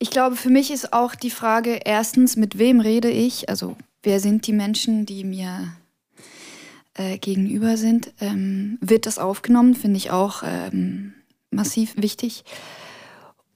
Ich 0.00 0.10
glaube, 0.10 0.34
für 0.34 0.50
mich 0.50 0.72
ist 0.72 0.92
auch 0.92 1.14
die 1.14 1.30
Frage 1.30 1.80
erstens, 1.84 2.34
mit 2.34 2.58
wem 2.58 2.80
rede 2.80 3.10
ich? 3.10 3.48
Also 3.48 3.76
wer 4.02 4.18
sind 4.18 4.48
die 4.48 4.52
Menschen, 4.52 5.06
die 5.06 5.22
mir 5.22 5.76
äh, 6.94 7.18
gegenüber 7.18 7.76
sind, 7.76 8.12
ähm, 8.20 8.78
wird 8.80 9.06
das 9.06 9.18
aufgenommen, 9.18 9.74
finde 9.74 9.96
ich 9.96 10.10
auch 10.10 10.42
ähm, 10.44 11.14
massiv 11.50 11.96
wichtig. 11.96 12.44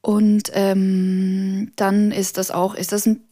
Und 0.00 0.50
ähm, 0.54 1.73
dann 1.76 2.12
ist 2.12 2.38
das 2.38 2.50
auch, 2.50 2.75
ist 2.75 2.92
das 2.92 3.07
ein 3.07 3.23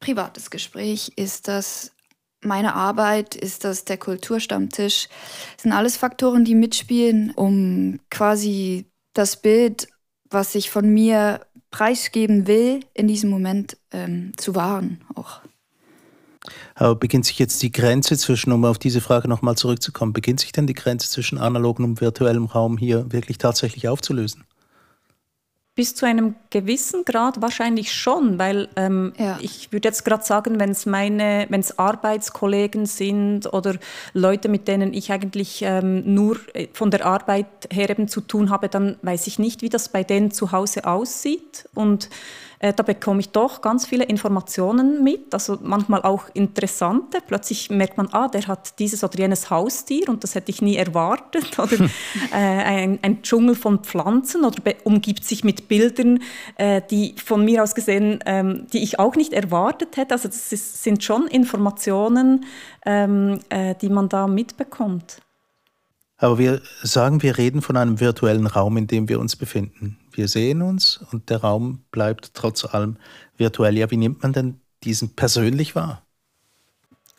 privates 0.00 0.50
Gespräch, 0.50 1.12
ist 1.16 1.48
das 1.48 1.92
meine 2.40 2.74
Arbeit, 2.74 3.34
ist 3.34 3.64
das 3.64 3.84
der 3.84 3.96
Kulturstammtisch, 3.96 5.08
das 5.54 5.62
sind 5.62 5.72
alles 5.72 5.96
Faktoren, 5.96 6.44
die 6.44 6.54
mitspielen, 6.54 7.30
um 7.30 8.00
quasi 8.10 8.86
das 9.14 9.40
Bild, 9.40 9.88
was 10.30 10.54
ich 10.54 10.70
von 10.70 10.92
mir 10.92 11.40
preisgeben 11.70 12.46
will, 12.46 12.80
in 12.92 13.08
diesem 13.08 13.30
Moment 13.30 13.76
ähm, 13.92 14.32
zu 14.36 14.54
wahren 14.54 15.00
auch. 15.14 15.40
Aber 16.74 16.94
beginnt 16.94 17.26
sich 17.26 17.38
jetzt 17.38 17.62
die 17.62 17.72
Grenze 17.72 18.16
zwischen, 18.16 18.52
um 18.52 18.64
auf 18.64 18.78
diese 18.78 19.00
Frage 19.00 19.28
nochmal 19.28 19.56
zurückzukommen, 19.56 20.12
beginnt 20.12 20.40
sich 20.40 20.52
denn 20.52 20.66
die 20.66 20.74
Grenze 20.74 21.08
zwischen 21.10 21.38
analogem 21.38 21.84
und 21.84 22.00
virtuellem 22.00 22.46
Raum 22.46 22.76
hier 22.76 23.10
wirklich 23.12 23.38
tatsächlich 23.38 23.88
aufzulösen? 23.88 24.44
Bis 25.76 25.96
zu 25.96 26.06
einem 26.06 26.36
gewissen 26.50 27.04
Grad 27.04 27.42
wahrscheinlich 27.42 27.92
schon, 27.92 28.38
weil 28.38 28.68
ähm, 28.76 29.12
ja. 29.18 29.38
ich 29.40 29.72
würde 29.72 29.88
jetzt 29.88 30.04
gerade 30.04 30.22
sagen, 30.22 30.60
wenn 30.60 30.70
es 30.70 30.86
meine, 30.86 31.46
wenn 31.48 31.58
es 31.58 31.80
Arbeitskollegen 31.80 32.86
sind 32.86 33.52
oder 33.52 33.74
Leute, 34.12 34.48
mit 34.48 34.68
denen 34.68 34.94
ich 34.94 35.10
eigentlich 35.10 35.62
ähm, 35.62 36.14
nur 36.14 36.36
äh, 36.52 36.68
von 36.72 36.92
der 36.92 37.04
Arbeit 37.04 37.48
her 37.72 37.90
eben 37.90 38.06
zu 38.06 38.20
tun 38.20 38.50
habe, 38.50 38.68
dann 38.68 38.98
weiß 39.02 39.26
ich 39.26 39.40
nicht, 39.40 39.62
wie 39.62 39.68
das 39.68 39.88
bei 39.88 40.04
denen 40.04 40.30
zu 40.30 40.52
Hause 40.52 40.84
aussieht 40.84 41.68
und 41.74 42.04
äh, 42.04 42.08
da 42.72 42.82
bekomme 42.82 43.20
ich 43.20 43.30
doch 43.30 43.60
ganz 43.60 43.86
viele 43.86 44.04
Informationen 44.04 45.04
mit, 45.04 45.34
also 45.34 45.58
manchmal 45.62 46.02
auch 46.02 46.24
interessante. 46.34 47.18
Plötzlich 47.26 47.68
merkt 47.68 47.96
man, 47.96 48.08
ah, 48.12 48.28
der 48.28 48.46
hat 48.46 48.78
dieses 48.78 49.04
oder 49.04 49.18
jenes 49.18 49.50
Haustier 49.50 50.08
und 50.08 50.24
das 50.24 50.34
hätte 50.34 50.50
ich 50.50 50.62
nie 50.62 50.76
erwartet. 50.76 51.58
Oder 51.58 51.76
äh, 52.32 52.36
ein, 52.36 52.98
ein, 53.02 53.22
Dschungel 53.22 53.54
von 53.54 53.80
Pflanzen 53.80 54.44
oder 54.44 54.56
umgibt 54.84 55.24
sich 55.24 55.44
mit 55.44 55.68
Bildern, 55.68 56.20
äh, 56.56 56.80
die 56.90 57.14
von 57.22 57.44
mir 57.44 57.62
aus 57.62 57.74
gesehen, 57.74 58.20
ähm, 58.26 58.66
die 58.72 58.82
ich 58.82 58.98
auch 58.98 59.16
nicht 59.16 59.32
erwartet 59.32 59.96
hätte. 59.96 60.14
Also 60.14 60.28
das 60.28 60.52
ist, 60.52 60.82
sind 60.82 61.02
schon 61.02 61.26
Informationen, 61.26 62.44
ähm, 62.86 63.40
äh, 63.48 63.74
die 63.80 63.88
man 63.88 64.08
da 64.08 64.26
mitbekommt. 64.26 65.20
Aber 66.16 66.38
wir 66.38 66.62
sagen, 66.82 67.22
wir 67.22 67.36
reden 67.36 67.60
von 67.60 67.76
einem 67.76 68.00
virtuellen 68.00 68.46
Raum, 68.46 68.76
in 68.76 68.86
dem 68.86 69.08
wir 69.08 69.20
uns 69.20 69.36
befinden. 69.36 69.98
Wir 70.16 70.28
sehen 70.28 70.62
uns 70.62 71.00
und 71.12 71.28
der 71.30 71.38
Raum 71.38 71.80
bleibt 71.90 72.34
trotz 72.34 72.64
allem 72.64 72.96
virtuell. 73.36 73.76
Ja, 73.76 73.90
wie 73.90 73.96
nimmt 73.96 74.22
man 74.22 74.32
denn 74.32 74.60
diesen 74.84 75.14
persönlich 75.16 75.74
wahr? 75.74 76.02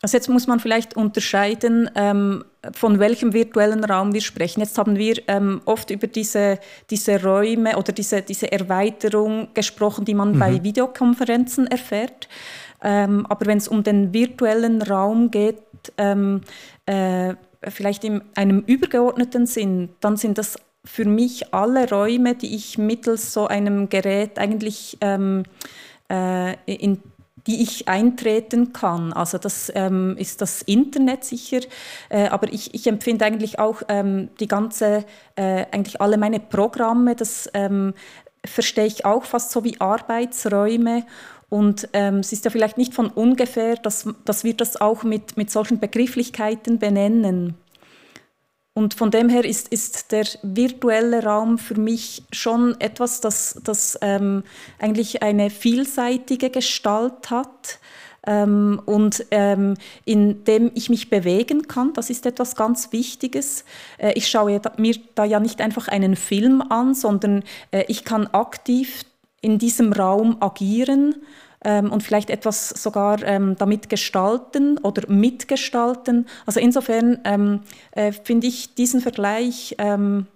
Also 0.02 0.16
jetzt 0.16 0.28
muss 0.28 0.46
man 0.46 0.60
vielleicht 0.60 0.94
unterscheiden, 0.94 1.90
ähm, 1.94 2.44
von 2.72 2.98
welchem 2.98 3.32
virtuellen 3.32 3.82
Raum 3.82 4.12
wir 4.12 4.20
sprechen. 4.20 4.60
Jetzt 4.60 4.76
haben 4.78 4.96
wir 4.96 5.16
ähm, 5.26 5.62
oft 5.64 5.90
über 5.90 6.06
diese, 6.06 6.58
diese 6.90 7.22
Räume 7.22 7.76
oder 7.76 7.92
diese, 7.92 8.22
diese 8.22 8.52
Erweiterung 8.52 9.48
gesprochen, 9.54 10.04
die 10.04 10.14
man 10.14 10.34
mhm. 10.34 10.38
bei 10.38 10.62
Videokonferenzen 10.62 11.66
erfährt. 11.66 12.28
Ähm, 12.82 13.26
aber 13.26 13.46
wenn 13.46 13.58
es 13.58 13.68
um 13.68 13.82
den 13.82 14.12
virtuellen 14.12 14.82
Raum 14.82 15.30
geht, 15.30 15.62
ähm, 15.96 16.42
äh, 16.84 17.34
vielleicht 17.68 18.04
in 18.04 18.22
einem 18.34 18.60
übergeordneten 18.60 19.46
Sinn, 19.46 19.88
dann 20.00 20.16
sind 20.16 20.38
das 20.38 20.56
für 20.86 21.04
mich 21.04 21.52
alle 21.52 21.90
Räume, 21.90 22.34
die 22.34 22.54
ich 22.54 22.78
mittels 22.78 23.32
so 23.32 23.46
einem 23.46 23.88
Gerät 23.88 24.38
eigentlich 24.38 24.96
ähm, 25.00 25.42
äh, 26.08 26.54
in 26.64 27.02
die 27.46 27.62
ich 27.62 27.88
eintreten 27.88 28.72
kann. 28.72 29.12
Also 29.12 29.38
das 29.38 29.70
ähm, 29.74 30.16
ist 30.18 30.40
das 30.40 30.62
Internet 30.62 31.24
sicher, 31.24 31.60
äh, 32.08 32.26
aber 32.28 32.52
ich, 32.52 32.74
ich, 32.74 32.86
empfinde 32.86 33.24
eigentlich 33.24 33.58
auch 33.58 33.82
ähm, 33.88 34.30
die 34.40 34.48
ganze, 34.48 35.04
äh, 35.36 35.66
eigentlich 35.70 36.00
alle 36.00 36.18
meine 36.18 36.40
Programme, 36.40 37.14
das 37.14 37.48
ähm, 37.54 37.94
verstehe 38.44 38.86
ich 38.86 39.04
auch 39.04 39.24
fast 39.24 39.52
so 39.52 39.64
wie 39.64 39.80
Arbeitsräume. 39.80 41.04
Und 41.48 41.88
ähm, 41.92 42.16
es 42.16 42.32
ist 42.32 42.44
ja 42.44 42.50
vielleicht 42.50 42.76
nicht 42.76 42.92
von 42.92 43.08
ungefähr, 43.08 43.76
dass, 43.76 44.08
dass 44.24 44.42
wir 44.42 44.54
das 44.54 44.80
auch 44.80 45.04
mit, 45.04 45.36
mit 45.36 45.50
solchen 45.50 45.78
Begrifflichkeiten 45.78 46.80
benennen. 46.80 47.54
Und 48.76 48.92
von 48.92 49.10
dem 49.10 49.30
her 49.30 49.46
ist, 49.46 49.68
ist 49.68 50.12
der 50.12 50.26
virtuelle 50.42 51.24
Raum 51.24 51.56
für 51.56 51.80
mich 51.80 52.24
schon 52.30 52.78
etwas, 52.78 53.22
das, 53.22 53.58
das 53.64 53.98
ähm, 54.02 54.42
eigentlich 54.78 55.22
eine 55.22 55.48
vielseitige 55.48 56.50
Gestalt 56.50 57.30
hat 57.30 57.78
ähm, 58.26 58.82
und 58.84 59.24
ähm, 59.30 59.78
in 60.04 60.44
dem 60.44 60.72
ich 60.74 60.90
mich 60.90 61.08
bewegen 61.08 61.68
kann. 61.68 61.94
Das 61.94 62.10
ist 62.10 62.26
etwas 62.26 62.54
ganz 62.54 62.92
Wichtiges. 62.92 63.64
Äh, 63.96 64.12
ich 64.14 64.28
schaue 64.28 64.60
mir 64.76 64.94
da 65.14 65.24
ja 65.24 65.40
nicht 65.40 65.62
einfach 65.62 65.88
einen 65.88 66.14
Film 66.14 66.60
an, 66.60 66.92
sondern 66.92 67.44
äh, 67.70 67.86
ich 67.88 68.04
kann 68.04 68.26
aktiv 68.26 69.06
in 69.40 69.58
diesem 69.58 69.94
Raum 69.94 70.36
agieren 70.40 71.14
ähm, 71.66 71.90
und 71.90 72.02
vielleicht 72.02 72.30
etwas 72.30 72.68
sogar 72.70 73.22
ähm, 73.24 73.56
damit 73.58 73.88
gestalten 73.88 74.78
oder 74.78 75.10
mitgestalten. 75.10 76.26
Also 76.46 76.60
insofern 76.60 77.18
ähm, 77.24 77.60
äh, 77.90 78.12
finde 78.12 78.46
ich 78.46 78.74
diesen 78.74 79.00
Vergleich 79.00 79.74
ähm, 79.78 80.26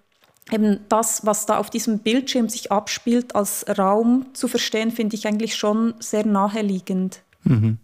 eben 0.51 0.81
das, 0.89 1.25
was 1.25 1.47
da 1.47 1.59
auf 1.59 1.71
diesem 1.71 2.01
Bildschirm 2.01 2.49
sich 2.49 2.73
abspielt, 2.73 3.37
als 3.37 3.65
Raum 3.79 4.27
zu 4.33 4.49
verstehen, 4.49 4.91
finde 4.91 5.15
ich 5.15 5.29
eigentlich 5.29 5.55
schon 5.55 5.95
sehr 6.01 6.27
naheliegend. 6.27 7.23
Mhm. 7.45 7.79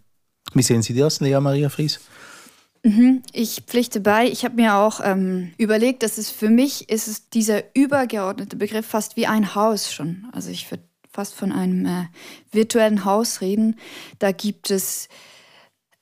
Wie 0.53 0.63
sehen 0.63 0.81
Sie 0.81 0.93
das, 0.93 1.21
Lea 1.21 1.39
Maria 1.39 1.69
Fries? 1.69 2.01
Mhm. 2.83 3.21
Ich 3.31 3.63
pflichte 3.65 4.01
bei. 4.01 4.27
Ich 4.27 4.43
habe 4.43 4.55
mir 4.55 4.75
auch 4.75 4.99
ähm, 5.01 5.53
überlegt, 5.57 6.03
dass 6.03 6.17
es 6.17 6.29
für 6.29 6.49
mich 6.49 6.89
ist 6.89 7.07
es 7.07 7.29
dieser 7.29 7.63
übergeordnete 7.73 8.57
Begriff 8.57 8.85
fast 8.85 9.15
wie 9.15 9.25
ein 9.25 9.55
Haus 9.55 9.91
schon. 9.91 10.27
Also 10.33 10.49
ich 10.49 10.69
würde 10.69 10.83
fast 11.17 11.33
von 11.33 11.51
einem 11.51 11.87
äh, 11.87 12.05
virtuellen 12.51 13.03
Haus 13.03 13.41
reden. 13.41 13.75
Da 14.19 14.31
gibt 14.31 14.69
es 14.69 15.09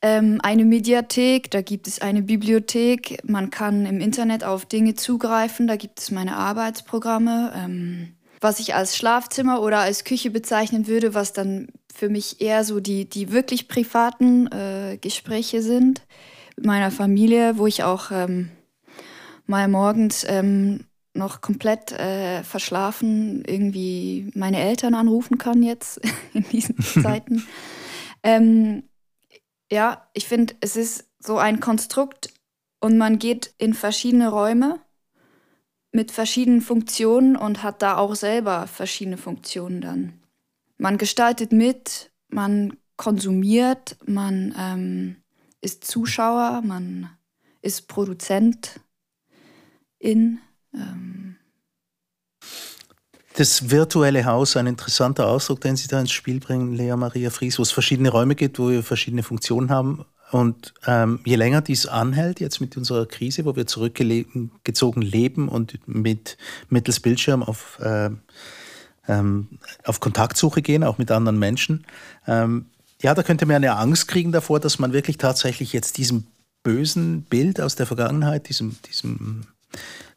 ähm, 0.01 0.41
eine 0.43 0.65
Mediathek, 0.65 1.49
da 1.51 1.61
gibt 1.61 1.87
es 1.87 2.01
eine 2.01 2.21
Bibliothek, 2.21 3.19
man 3.23 3.49
kann 3.49 3.85
im 3.85 4.01
Internet 4.01 4.43
auf 4.43 4.65
Dinge 4.65 4.95
zugreifen, 4.95 5.67
da 5.67 5.77
gibt 5.77 6.01
es 6.01 6.11
meine 6.11 6.35
Arbeitsprogramme. 6.35 7.53
Ähm, 7.55 8.15
was 8.41 8.59
ich 8.59 8.75
als 8.75 8.97
Schlafzimmer 8.97 9.61
oder 9.61 9.79
als 9.79 10.03
Küche 10.03 10.31
bezeichnen 10.31 10.85
würde, 10.85 11.13
was 11.13 11.31
dann 11.31 11.69
für 11.95 12.09
mich 12.09 12.41
eher 12.41 12.65
so 12.65 12.81
die, 12.81 13.09
die 13.09 13.31
wirklich 13.31 13.69
privaten 13.69 14.47
äh, 14.47 14.97
Gespräche 14.99 15.61
sind 15.61 16.01
mit 16.57 16.65
meiner 16.65 16.91
Familie, 16.91 17.57
wo 17.57 17.67
ich 17.67 17.85
auch 17.85 18.11
ähm, 18.11 18.51
mal 19.47 19.69
morgens 19.69 20.25
ähm, 20.27 20.81
noch 21.15 21.41
komplett 21.41 21.91
äh, 21.93 22.43
verschlafen 22.43 23.43
irgendwie 23.45 24.31
meine 24.35 24.59
Eltern 24.59 24.95
anrufen 24.95 25.37
kann 25.37 25.63
jetzt 25.63 26.01
in 26.33 26.43
diesen 26.49 26.77
Zeiten. 26.81 27.47
ähm, 28.23 28.83
ja, 29.71 30.07
ich 30.13 30.27
finde, 30.27 30.55
es 30.61 30.75
ist 30.75 31.09
so 31.19 31.37
ein 31.37 31.59
Konstrukt 31.59 32.33
und 32.79 32.97
man 32.97 33.17
geht 33.17 33.53
in 33.57 33.73
verschiedene 33.73 34.29
Räume 34.29 34.79
mit 35.91 36.11
verschiedenen 36.11 36.61
Funktionen 36.61 37.35
und 37.35 37.63
hat 37.63 37.81
da 37.81 37.97
auch 37.97 38.15
selber 38.15 38.67
verschiedene 38.67 39.17
Funktionen 39.17 39.81
dann. 39.81 40.21
Man 40.77 40.97
gestaltet 40.97 41.51
mit, 41.51 42.11
man 42.27 42.77
konsumiert, 42.97 43.97
man 44.05 44.53
ähm, 44.57 45.15
ist 45.61 45.85
Zuschauer, 45.85 46.61
man 46.63 47.09
ist 47.61 47.87
Produzent, 47.87 48.79
in. 50.05 50.39
Ähm 50.75 51.15
das 53.37 53.69
virtuelle 53.69 54.23
Haus, 54.25 54.55
ein 54.55 54.67
interessanter 54.67 55.27
Ausdruck, 55.27 55.59
den 55.61 55.75
Sie 55.75 55.87
da 55.87 55.99
ins 55.99 56.11
Spiel 56.11 56.39
bringen, 56.39 56.73
Lea 56.73 56.95
Maria 56.95 57.29
Fries, 57.29 57.59
wo 57.59 57.63
es 57.63 57.71
verschiedene 57.71 58.09
Räume 58.09 58.35
gibt, 58.35 58.59
wo 58.59 58.69
wir 58.69 58.81
verschiedene 58.81 59.23
Funktionen 59.23 59.69
haben. 59.69 60.05
Und 60.31 60.73
ähm, 60.87 61.19
je 61.25 61.35
länger 61.35 61.61
dies 61.61 61.85
anhält, 61.85 62.39
jetzt 62.39 62.61
mit 62.61 62.77
unserer 62.77 63.05
Krise, 63.05 63.45
wo 63.45 63.55
wir 63.55 63.67
zurückgezogen 63.67 65.01
leben 65.01 65.49
und 65.49 65.79
mit 65.87 66.37
mittels 66.69 66.99
Bildschirm 66.99 67.43
auf, 67.43 67.77
äh, 67.79 68.09
ähm, 69.07 69.59
auf 69.83 69.99
Kontaktsuche 69.99 70.61
gehen, 70.61 70.83
auch 70.83 70.97
mit 70.97 71.11
anderen 71.11 71.37
Menschen, 71.37 71.85
ähm, 72.27 72.67
ja, 73.01 73.13
da 73.13 73.21
könnte 73.21 73.45
man 73.45 73.57
eine 73.57 73.75
Angst 73.75 74.07
kriegen 74.07 74.31
davor, 74.31 74.59
dass 74.59 74.79
man 74.79 74.93
wirklich 74.93 75.17
tatsächlich 75.17 75.73
jetzt 75.73 75.97
diesem 75.97 76.25
bösen 76.63 77.23
Bild 77.23 77.61
aus 77.61 77.75
der 77.75 77.85
Vergangenheit, 77.85 78.49
diesem, 78.49 78.77
diesem 78.87 79.41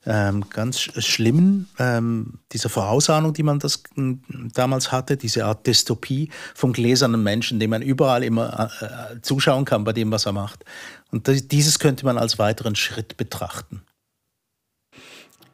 ähm, 0.08 0.48
ganz 0.48 0.80
schlimmen, 0.80 1.68
ähm, 1.78 2.38
dieser 2.52 2.70
Vorausahnung, 2.70 3.34
die 3.34 3.42
man 3.42 3.58
das 3.58 3.82
hm, 3.94 4.22
damals 4.54 4.90
hatte, 4.90 5.18
diese 5.18 5.44
Art 5.44 5.66
Dystopie 5.66 6.30
vom 6.54 6.72
gläsernen 6.72 7.22
Menschen, 7.22 7.60
dem 7.60 7.70
man 7.70 7.82
überall 7.82 8.24
immer 8.24 8.70
äh, 8.80 8.84
äh, 8.84 9.20
zuschauen 9.20 9.66
kann 9.66 9.84
bei 9.84 9.92
dem, 9.92 10.10
was 10.10 10.24
er 10.24 10.32
macht. 10.32 10.64
Und 11.10 11.52
dieses 11.52 11.78
könnte 11.78 12.06
man 12.06 12.16
als 12.16 12.38
weiteren 12.38 12.74
Schritt 12.74 13.18
betrachten. 13.18 13.82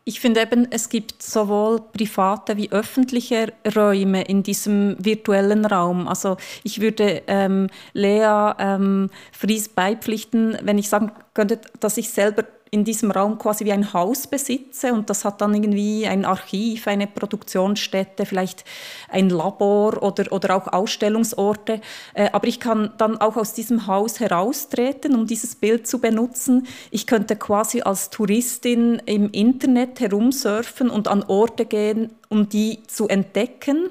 Ich 0.07 0.21
finde 0.21 0.43
eben, 0.43 0.71
es 0.71 0.91
gibt 0.91 1.23
sowohl 1.23 1.81
private 1.81 2.59
wie 2.59 2.71
öffentliche 2.71 3.55
Räume 3.75 4.23
in 4.23 4.43
diesem 4.43 4.97
virtuellen 4.99 5.65
Raum. 5.65 6.07
Also 6.09 6.37
ich 6.63 6.83
würde 6.83 7.23
ähm, 7.27 7.69
Lea 7.95 8.53
ähm, 8.59 9.09
Fries 9.33 9.71
beipflichten, 9.71 10.59
wenn 10.63 10.77
ich 10.77 10.91
sagen 10.91 11.11
könnte, 11.33 11.59
dass 11.81 11.97
ich 11.97 12.11
selber 12.11 12.45
in 12.75 12.83
diesem 12.83 13.12
Raum 13.12 13.38
quasi 13.38 13.64
wie 13.64 13.71
ein 13.71 13.93
Haus 13.93 14.26
besitze 14.26 14.93
und 14.93 15.09
das 15.09 15.25
hat 15.25 15.40
dann 15.40 15.54
irgendwie 15.54 16.09
ein 16.09 16.25
Archiv, 16.25 16.88
eine 16.88 17.07
Produktionsstätte, 17.07 18.26
vielleicht 18.26 18.64
ein 19.09 19.31
Labor 19.31 20.02
oder, 20.02 20.33
oder 20.33 20.57
auch 20.57 20.66
Ausstellungsorte. 20.73 21.81
Äh, 22.14 22.31
aber 22.33 22.49
ich 22.49 22.59
kann 22.59 22.93
dann 22.99 23.16
auch 23.19 23.37
aus 23.37 23.54
diesem 23.54 23.87
Haus 23.87 24.19
heraustreten, 24.19 25.14
um 25.14 25.28
dieses 25.28 25.54
Bild 25.54 25.87
zu 25.87 26.00
benutzen. 26.00 26.66
Ich 26.90 27.07
könnte 27.07 27.37
quasi 27.37 27.83
als 27.83 28.11
Touristin 28.11 29.00
im 29.07 29.31
Internet 29.31 30.00
herumsurfen 30.00 30.90
und 30.90 31.07
an 31.07 31.23
Orte 31.23 31.66
gehen, 31.66 32.11
um 32.28 32.49
die 32.49 32.83
zu 32.88 33.07
entdecken. 33.07 33.90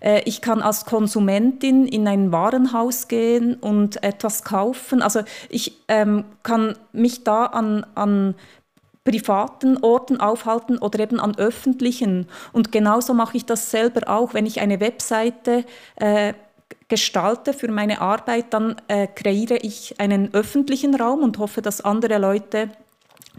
Äh, 0.00 0.22
ich 0.24 0.40
kann 0.40 0.62
als 0.62 0.84
Konsumentin 0.84 1.86
in 1.86 2.08
ein 2.08 2.32
Warenhaus 2.32 3.08
gehen 3.08 3.54
und 3.54 4.02
etwas 4.02 4.42
kaufen. 4.42 5.02
Also 5.02 5.20
ich 5.48 5.72
ähm, 5.88 6.24
kann 6.42 6.74
mich 6.92 7.24
da 7.24 7.46
an, 7.46 7.86
an 7.94 8.34
privaten 9.04 9.78
Orten 9.78 10.20
aufhalten 10.20 10.78
oder 10.78 11.00
eben 11.00 11.20
an 11.20 11.36
öffentlichen. 11.38 12.26
Und 12.52 12.72
genauso 12.72 13.14
mache 13.14 13.36
ich 13.36 13.46
das 13.46 13.70
selber 13.70 14.08
auch, 14.08 14.34
wenn 14.34 14.46
ich 14.46 14.60
eine 14.60 14.80
Webseite 14.80 15.64
äh, 15.96 16.34
gestalte 16.88 17.52
für 17.52 17.68
meine 17.68 18.00
Arbeit, 18.00 18.52
dann 18.52 18.76
äh, 18.88 19.06
kreiere 19.06 19.56
ich 19.56 19.98
einen 20.00 20.34
öffentlichen 20.34 20.94
Raum 20.94 21.22
und 21.22 21.38
hoffe, 21.38 21.62
dass 21.62 21.80
andere 21.80 22.18
Leute 22.18 22.68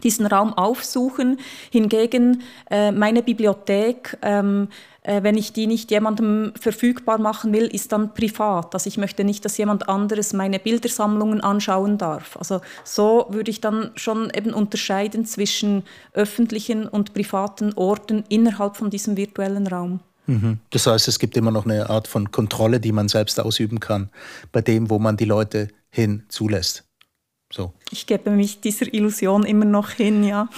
diesen 0.02 0.26
Raum 0.26 0.54
aufsuchen. 0.54 1.38
Hingegen 1.70 2.42
äh, 2.70 2.90
meine 2.90 3.22
Bibliothek, 3.22 4.18
ähm, 4.22 4.68
äh, 4.68 4.91
wenn 5.04 5.36
ich 5.36 5.52
die 5.52 5.66
nicht 5.66 5.90
jemandem 5.90 6.52
verfügbar 6.58 7.18
machen 7.18 7.52
will, 7.52 7.66
ist 7.66 7.90
dann 7.90 8.14
privat. 8.14 8.72
Also 8.74 8.86
ich 8.86 8.98
möchte 8.98 9.24
nicht, 9.24 9.44
dass 9.44 9.56
jemand 9.56 9.88
anderes 9.88 10.32
meine 10.32 10.60
Bildersammlungen 10.60 11.40
anschauen 11.40 11.98
darf. 11.98 12.36
Also 12.36 12.60
so 12.84 13.26
würde 13.30 13.50
ich 13.50 13.60
dann 13.60 13.90
schon 13.96 14.30
eben 14.30 14.54
unterscheiden 14.54 15.26
zwischen 15.26 15.82
öffentlichen 16.12 16.86
und 16.86 17.14
privaten 17.14 17.72
Orten 17.74 18.22
innerhalb 18.28 18.76
von 18.76 18.90
diesem 18.90 19.16
virtuellen 19.16 19.66
Raum. 19.66 20.00
Mhm. 20.26 20.58
Das 20.70 20.86
heißt, 20.86 21.08
es 21.08 21.18
gibt 21.18 21.36
immer 21.36 21.50
noch 21.50 21.64
eine 21.64 21.90
Art 21.90 22.06
von 22.06 22.30
Kontrolle, 22.30 22.78
die 22.78 22.92
man 22.92 23.08
selbst 23.08 23.40
ausüben 23.40 23.80
kann, 23.80 24.08
bei 24.52 24.60
dem, 24.60 24.88
wo 24.88 25.00
man 25.00 25.16
die 25.16 25.24
Leute 25.24 25.68
hin 25.90 26.22
zulässt. 26.28 26.84
So. 27.52 27.72
Ich 27.90 28.06
gebe 28.06 28.30
mich 28.30 28.60
dieser 28.62 28.92
Illusion 28.92 29.44
immer 29.44 29.66
noch 29.66 29.90
hin, 29.90 30.24
ja. 30.24 30.48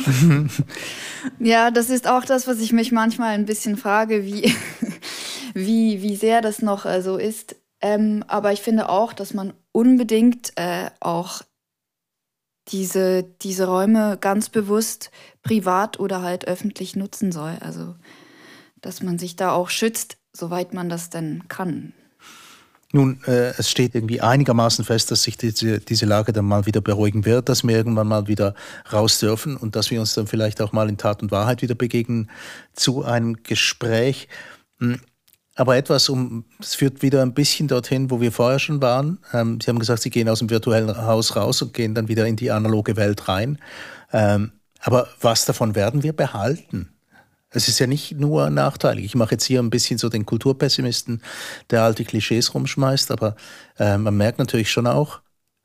ja, 1.41 1.73
das 1.73 1.91
ist 1.91 2.07
auch 2.07 2.25
das, 2.25 2.47
was 2.47 2.61
ich 2.61 2.73
mich 2.73 2.93
manchmal 2.93 3.35
ein 3.35 3.47
bisschen 3.47 3.77
frage, 3.77 4.25
wie, 4.25 4.55
wie, 5.55 6.03
wie 6.03 6.15
sehr 6.15 6.41
das 6.41 6.63
noch 6.63 6.87
äh, 6.87 7.03
so 7.03 7.17
ist. 7.17 7.57
Ähm, 7.81 8.25
aber 8.29 8.53
ich 8.53 8.63
finde 8.63 8.89
auch, 8.89 9.13
dass 9.13 9.35
man 9.35 9.53
unbedingt 9.73 10.53
äh, 10.55 10.91
auch 11.01 11.43
diese, 12.69 13.25
diese 13.43 13.67
Räume 13.67 14.17
ganz 14.21 14.49
bewusst 14.49 15.11
privat 15.43 15.99
oder 15.99 16.23
halt 16.23 16.47
öffentlich 16.47 16.95
nutzen 16.95 17.33
soll. 17.33 17.59
Also, 17.61 17.97
dass 18.81 19.03
man 19.03 19.19
sich 19.19 19.35
da 19.35 19.53
auch 19.53 19.69
schützt, 19.69 20.17
soweit 20.33 20.73
man 20.73 20.89
das 20.89 21.11
denn 21.11 21.49
kann. 21.49 21.93
Nun, 22.95 23.19
äh, 23.27 23.53
es 23.59 23.73
steht 23.73 23.97
irgendwie 23.97 24.21
einigermaßen 24.21 24.85
fest, 24.85 25.11
dass 25.11 25.25
sich 25.25 25.37
diese, 25.37 25.81
diese 25.81 26.07
Lage 26.07 26.33
dann 26.33 26.45
mal 26.45 26.65
wieder 26.65 26.81
beruhigen 26.81 27.25
wird, 27.25 27.49
dass 27.49 27.65
wir 27.65 27.75
irgendwann 27.75 28.07
mal 28.07 28.29
wieder 28.29 28.55
raus 28.93 29.19
dürfen 29.19 29.57
und 29.57 29.75
dass 29.75 29.91
wir 29.91 29.99
uns 29.99 30.15
dann 30.15 30.29
vielleicht 30.29 30.63
auch 30.63 30.71
mal 30.71 30.89
in 30.89 30.97
Tat 30.97 31.21
und 31.21 31.33
Wahrheit 31.33 31.61
wieder 31.61 31.75
begegnen 31.75 32.31
zu 32.73 33.03
einem 33.03 33.43
Gespräch. 33.43 34.29
Hm, 34.79 35.01
aber 35.57 35.77
etwas, 35.77 36.09
um, 36.09 36.45
es 36.61 36.77
führt 36.77 37.03
wieder 37.03 37.23
ein 37.23 37.35
bisschen 37.35 37.67
dorthin, 37.67 38.13
wo 38.13 38.21
wir 38.21 38.31
vorher 38.31 38.61
schon 38.61 38.81
waren. 38.81 39.19
Ähm, 39.33 39.59
Sie 39.61 39.71
haben 39.71 39.81
gesagt, 39.81 40.03
Sie 40.03 40.11
gehen 40.11 40.29
aus 40.29 40.39
dem 40.39 40.51
virtuellen 40.51 40.97
Haus 40.97 41.35
raus 41.35 41.63
und 41.63 41.75
gehen 41.75 41.97
dann 41.97 42.07
wieder 42.07 42.29
in 42.29 42.37
die 42.37 42.53
analoge 42.53 42.95
Welt 42.95 43.27
rein. 43.27 43.59
Ähm, 44.13 44.53
aber 44.79 45.09
was 45.21 45.47
davon 45.47 45.75
werden 45.75 46.05
wir 46.05 46.13
behalten? 46.13 46.94
Es 47.55 47.69
ist 47.69 47.79
ja 47.79 47.87
nicht 47.87 48.19
nur 48.19 48.51
nachteilig. 48.51 49.05
Ich 49.05 49.15
mache 49.15 49.33
jetzt 49.33 49.45
hier 49.45 49.61
ein 49.61 49.71
bisschen 49.71 49.97
so 49.97 50.09
den 50.09 50.27
Kulturpessimisten, 50.27 51.23
der 51.71 51.83
alte 51.83 52.05
Klischees 52.05 52.53
rumschmeißt, 52.53 53.11
aber 53.13 53.37
äh, 53.79 53.97
man 53.97 54.17
merkt 54.17 54.39
natürlich 54.39 54.71
schon 54.71 54.89
auch, 54.89 55.21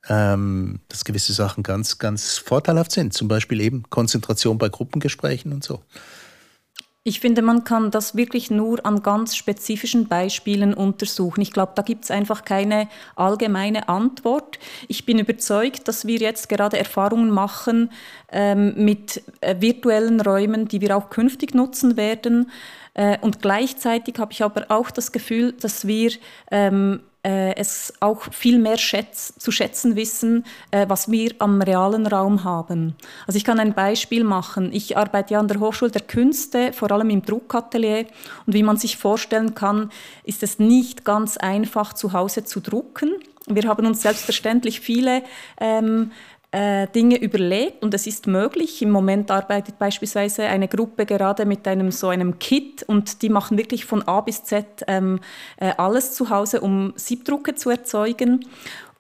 ähm, 0.07 0.79
dass 0.87 1.03
gewisse 1.03 1.33
Sachen 1.33 1.63
ganz, 1.63 1.97
ganz 1.97 2.37
vorteilhaft 2.37 2.91
sind. 2.91 3.13
Zum 3.13 3.27
Beispiel 3.27 3.59
eben 3.59 3.83
Konzentration 3.89 4.57
bei 4.57 4.69
Gruppengesprächen 4.69 5.51
und 5.51 5.63
so. 5.63 5.81
Ich 7.03 7.21
finde, 7.21 7.41
man 7.41 7.63
kann 7.63 7.91
das 7.91 8.17
wirklich 8.17 8.51
nur 8.51 8.85
an 8.85 9.01
ganz 9.01 9.35
spezifischen 9.35 10.09
Beispielen 10.09 10.73
untersuchen. 10.73 11.39
Ich 11.41 11.53
glaube, 11.53 11.71
da 11.75 11.81
gibt 11.81 12.03
es 12.03 12.11
einfach 12.11 12.43
keine 12.43 12.89
allgemeine 13.15 13.87
Antwort. 13.87 14.59
Ich 14.89 15.05
bin 15.05 15.17
überzeugt, 15.17 15.87
dass 15.87 16.05
wir 16.05 16.17
jetzt 16.17 16.49
gerade 16.49 16.77
Erfahrungen 16.77 17.29
machen 17.31 17.91
ähm, 18.31 18.73
mit 18.75 19.23
äh, 19.39 19.55
virtuellen 19.59 20.19
Räumen, 20.19 20.67
die 20.67 20.81
wir 20.81 20.97
auch 20.97 21.09
künftig 21.09 21.55
nutzen 21.55 21.95
werden. 21.95 22.51
Äh, 22.95 23.17
und 23.21 23.41
gleichzeitig 23.41 24.15
habe 24.19 24.33
ich 24.33 24.43
aber 24.43 24.65
auch 24.67 24.91
das 24.91 25.13
Gefühl, 25.13 25.53
dass 25.53 25.87
wir 25.87 26.11
ähm, 26.51 26.99
äh, 26.99 27.08
es 27.21 27.93
auch 27.99 28.31
viel 28.31 28.59
mehr 28.59 28.77
schätz, 28.77 29.33
zu 29.37 29.51
schätzen 29.51 29.95
wissen, 29.95 30.45
äh, 30.71 30.85
was 30.87 31.11
wir 31.11 31.33
am 31.39 31.61
realen 31.61 32.07
Raum 32.07 32.43
haben. 32.43 32.95
Also 33.27 33.37
ich 33.37 33.43
kann 33.43 33.59
ein 33.59 33.73
Beispiel 33.73 34.23
machen. 34.23 34.71
Ich 34.71 34.97
arbeite 34.97 35.33
ja 35.33 35.39
an 35.39 35.47
der 35.47 35.59
Hochschule 35.59 35.91
der 35.91 36.01
Künste, 36.01 36.71
vor 36.71 36.91
allem 36.91 37.09
im 37.09 37.21
Druckatelier. 37.23 38.05
Und 38.45 38.53
wie 38.53 38.63
man 38.63 38.77
sich 38.77 38.97
vorstellen 38.97 39.53
kann, 39.53 39.91
ist 40.23 40.43
es 40.43 40.59
nicht 40.59 41.03
ganz 41.03 41.35
einfach, 41.37 41.93
zu 41.93 42.13
Hause 42.13 42.45
zu 42.45 42.61
drucken. 42.61 43.11
Wir 43.47 43.67
haben 43.67 43.85
uns 43.85 44.01
selbstverständlich 44.01 44.79
viele 44.79 45.23
ähm, 45.59 46.11
äh, 46.51 46.87
Dinge 46.87 47.17
überlegt 47.21 47.83
und 47.83 47.93
es 47.93 48.07
ist 48.07 48.25
möglich. 48.25 48.81
Im 48.81 48.89
Moment 48.89 49.29
arbeitet 49.29 49.77
beispielsweise 49.77 50.43
eine 50.43 50.67
Gruppe 50.67 51.05
gerade 51.05 51.45
mit 51.45 51.67
einem 51.67 51.91
so 51.91 52.09
einem 52.09 52.39
Kit 52.39 52.83
und 52.83 53.21
die 53.21 53.29
machen 53.29 53.57
wirklich 53.57 53.85
von 53.85 54.01
A 54.07 54.21
bis 54.21 54.43
Z 54.43 54.65
ähm, 54.87 55.19
äh, 55.57 55.73
alles 55.77 56.13
zu 56.13 56.29
Hause, 56.29 56.61
um 56.61 56.93
Siebdrucke 56.95 57.53
zu 57.55 57.69
erzeugen. 57.69 58.45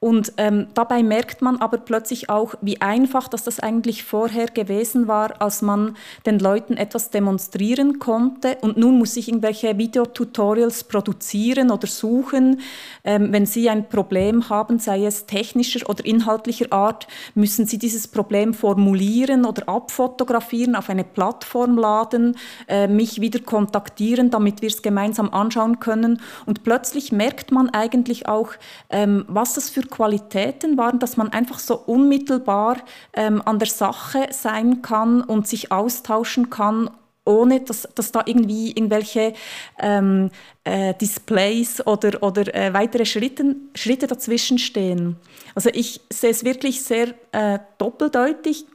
Und 0.01 0.31
ähm, 0.37 0.67
dabei 0.75 1.03
merkt 1.03 1.41
man 1.41 1.57
aber 1.57 1.77
plötzlich 1.77 2.29
auch, 2.29 2.55
wie 2.61 2.79
einfach 2.79 3.27
dass 3.27 3.43
das 3.43 3.59
eigentlich 3.59 4.05
vorher 4.05 4.45
gewesen 4.45 5.09
war, 5.09 5.41
als 5.41 5.61
man 5.61 5.97
den 6.25 6.39
Leuten 6.39 6.77
etwas 6.77 7.09
demonstrieren 7.09 7.99
konnte. 7.99 8.57
Und 8.61 8.77
nun 8.77 8.97
muss 8.97 9.17
ich 9.17 9.27
irgendwelche 9.27 9.77
Videotutorials 9.77 10.85
produzieren 10.85 11.69
oder 11.69 11.85
suchen. 11.85 12.61
Ähm, 13.03 13.33
wenn 13.33 13.45
Sie 13.45 13.69
ein 13.69 13.89
Problem 13.89 14.47
haben, 14.47 14.79
sei 14.79 15.05
es 15.05 15.25
technischer 15.25 15.89
oder 15.89 16.05
inhaltlicher 16.05 16.71
Art, 16.71 17.07
müssen 17.35 17.65
Sie 17.65 17.77
dieses 17.77 18.07
Problem 18.07 18.53
formulieren 18.53 19.43
oder 19.43 19.67
abfotografieren, 19.67 20.77
auf 20.77 20.89
eine 20.89 21.03
Plattform 21.03 21.77
laden, 21.77 22.37
äh, 22.69 22.87
mich 22.87 23.19
wieder 23.19 23.39
kontaktieren, 23.39 24.31
damit 24.31 24.61
wir 24.61 24.69
es 24.69 24.81
gemeinsam 24.81 25.33
anschauen 25.33 25.81
können. 25.81 26.21
Und 26.45 26.63
plötzlich 26.63 27.11
merkt 27.11 27.51
man 27.51 27.69
eigentlich 27.71 28.29
auch, 28.29 28.51
ähm, 28.89 29.25
was 29.27 29.55
das 29.55 29.69
für 29.69 29.88
Qualitäten 29.89 30.77
waren, 30.77 30.99
dass 30.99 31.17
man 31.17 31.29
einfach 31.33 31.59
so 31.59 31.75
unmittelbar 31.75 32.77
ähm, 33.13 33.41
an 33.45 33.59
der 33.59 33.67
Sache 33.67 34.27
sein 34.31 34.81
kann 34.81 35.21
und 35.21 35.47
sich 35.47 35.71
austauschen 35.71 36.49
kann 36.49 36.89
ohne 37.25 37.59
dass, 37.61 37.87
dass 37.93 38.11
da 38.11 38.23
irgendwie 38.25 38.71
irgendwelche 38.71 39.33
ähm, 39.79 40.31
äh, 40.63 40.93
Displays 40.95 41.85
oder, 41.85 42.23
oder 42.23 42.53
äh, 42.55 42.73
weitere 42.73 43.05
Schritte, 43.05 43.55
Schritte 43.75 44.07
dazwischen 44.07 44.57
stehen. 44.57 45.15
Also 45.53 45.69
ich 45.71 46.01
sehe 46.11 46.31
es 46.31 46.43
wirklich 46.43 46.81
sehr 46.83 47.13
äh, 47.31 47.59
doppeldeutig. 47.77 48.65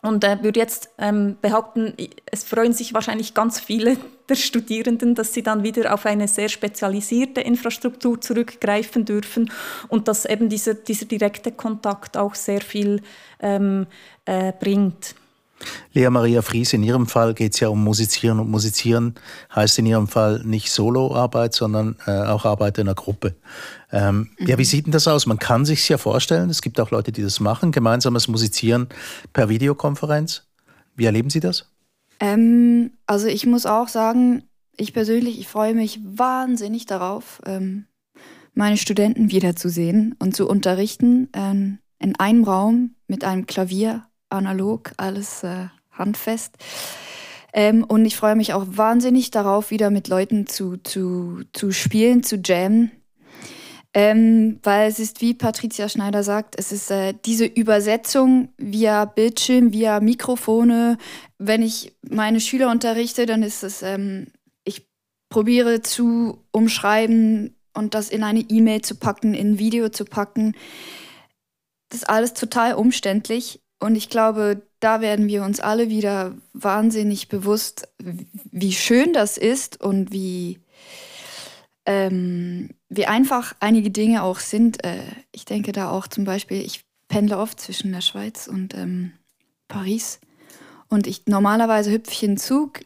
Und 0.00 0.22
äh, 0.24 0.42
würde 0.42 0.60
jetzt 0.60 0.90
ähm, 0.98 1.36
behaupten, 1.40 1.94
es 2.26 2.44
freuen 2.44 2.72
sich 2.72 2.94
wahrscheinlich 2.94 3.34
ganz 3.34 3.58
viele 3.60 3.96
der 4.28 4.36
Studierenden, 4.36 5.14
dass 5.14 5.32
sie 5.32 5.42
dann 5.42 5.62
wieder 5.62 5.94
auf 5.94 6.06
eine 6.06 6.28
sehr 6.28 6.48
spezialisierte 6.48 7.40
Infrastruktur 7.40 8.20
zurückgreifen 8.20 9.04
dürfen 9.04 9.50
und 9.88 10.06
dass 10.06 10.24
eben 10.24 10.48
dieser, 10.48 10.74
dieser 10.74 11.06
direkte 11.06 11.50
Kontakt 11.50 12.16
auch 12.16 12.34
sehr 12.34 12.60
viel 12.60 13.02
ähm, 13.40 13.86
äh, 14.26 14.52
bringt. 14.52 15.14
Lea 15.92 16.08
Maria 16.10 16.42
Fries, 16.42 16.72
in 16.72 16.82
Ihrem 16.82 17.06
Fall 17.06 17.34
geht 17.34 17.54
es 17.54 17.60
ja 17.60 17.68
um 17.68 17.82
Musizieren 17.82 18.38
und 18.38 18.50
Musizieren 18.50 19.14
heißt 19.54 19.78
in 19.78 19.86
Ihrem 19.86 20.06
Fall 20.06 20.42
nicht 20.44 20.70
Soloarbeit, 20.70 21.54
sondern 21.54 21.96
äh, 22.06 22.10
auch 22.10 22.44
Arbeit 22.44 22.78
in 22.78 22.86
einer 22.86 22.94
Gruppe. 22.94 23.34
Ähm, 23.90 24.30
mhm. 24.38 24.46
Ja, 24.46 24.58
wie 24.58 24.64
sieht 24.64 24.86
denn 24.86 24.92
das 24.92 25.08
aus? 25.08 25.26
Man 25.26 25.38
kann 25.38 25.64
sich 25.64 25.88
ja 25.88 25.98
vorstellen, 25.98 26.50
es 26.50 26.62
gibt 26.62 26.80
auch 26.80 26.90
Leute, 26.90 27.12
die 27.12 27.22
das 27.22 27.40
machen, 27.40 27.72
gemeinsames 27.72 28.28
Musizieren 28.28 28.88
per 29.32 29.48
Videokonferenz. 29.48 30.44
Wie 30.94 31.06
erleben 31.06 31.30
Sie 31.30 31.40
das? 31.40 31.70
Ähm, 32.20 32.92
also 33.06 33.26
ich 33.26 33.46
muss 33.46 33.66
auch 33.66 33.88
sagen, 33.88 34.44
ich 34.76 34.92
persönlich, 34.92 35.38
ich 35.40 35.48
freue 35.48 35.74
mich 35.74 36.00
wahnsinnig 36.04 36.86
darauf, 36.86 37.40
ähm, 37.46 37.86
meine 38.54 38.76
Studenten 38.76 39.30
wiederzusehen 39.30 40.16
und 40.18 40.34
zu 40.34 40.48
unterrichten 40.48 41.28
ähm, 41.32 41.78
in 42.00 42.16
einem 42.16 42.44
Raum 42.44 42.94
mit 43.06 43.24
einem 43.24 43.46
Klavier, 43.46 44.07
analog, 44.30 44.92
alles 44.96 45.42
äh, 45.42 45.68
handfest. 45.90 46.56
Ähm, 47.52 47.84
und 47.84 48.04
ich 48.04 48.16
freue 48.16 48.36
mich 48.36 48.52
auch 48.52 48.64
wahnsinnig 48.68 49.30
darauf, 49.30 49.70
wieder 49.70 49.90
mit 49.90 50.08
Leuten 50.08 50.46
zu, 50.46 50.76
zu, 50.78 51.42
zu 51.52 51.72
spielen, 51.72 52.22
zu 52.22 52.36
jammen. 52.36 52.92
Ähm, 53.94 54.60
weil 54.62 54.88
es 54.88 54.98
ist, 54.98 55.22
wie 55.22 55.32
Patricia 55.32 55.88
Schneider 55.88 56.22
sagt, 56.22 56.56
es 56.58 56.72
ist 56.72 56.90
äh, 56.90 57.14
diese 57.24 57.46
Übersetzung 57.46 58.50
via 58.58 59.06
Bildschirm, 59.06 59.72
via 59.72 60.00
Mikrofone. 60.00 60.98
Wenn 61.38 61.62
ich 61.62 61.96
meine 62.02 62.40
Schüler 62.40 62.70
unterrichte, 62.70 63.24
dann 63.24 63.42
ist 63.42 63.64
es, 63.64 63.82
ähm, 63.82 64.26
ich 64.64 64.86
probiere 65.30 65.80
zu 65.80 66.44
umschreiben 66.52 67.56
und 67.72 67.94
das 67.94 68.10
in 68.10 68.24
eine 68.24 68.40
E-Mail 68.40 68.82
zu 68.82 68.94
packen, 68.96 69.32
in 69.32 69.52
ein 69.52 69.58
Video 69.58 69.88
zu 69.88 70.04
packen. 70.04 70.54
Das 71.88 72.02
ist 72.02 72.08
alles 72.10 72.34
total 72.34 72.74
umständlich. 72.74 73.62
Und 73.80 73.94
ich 73.94 74.10
glaube, 74.10 74.62
da 74.80 75.00
werden 75.00 75.28
wir 75.28 75.44
uns 75.44 75.60
alle 75.60 75.88
wieder 75.88 76.34
wahnsinnig 76.52 77.28
bewusst, 77.28 77.88
wie 77.98 78.72
schön 78.72 79.12
das 79.12 79.38
ist 79.38 79.80
und 79.80 80.12
wie, 80.12 80.58
ähm, 81.86 82.70
wie 82.88 83.06
einfach 83.06 83.54
einige 83.60 83.90
Dinge 83.90 84.22
auch 84.22 84.40
sind. 84.40 84.84
Äh, 84.84 85.02
ich 85.32 85.44
denke 85.44 85.72
da 85.72 85.90
auch 85.90 86.08
zum 86.08 86.24
Beispiel, 86.24 86.60
ich 86.60 86.84
pendle 87.08 87.38
oft 87.38 87.60
zwischen 87.60 87.92
der 87.92 88.00
Schweiz 88.00 88.48
und 88.48 88.74
ähm, 88.74 89.12
Paris. 89.68 90.20
Und 90.88 91.06
ich 91.06 91.26
normalerweise 91.26 91.90
hüpfe 91.90 92.12
ich 92.12 92.22
in 92.22 92.32
den 92.32 92.38
Zug, 92.38 92.80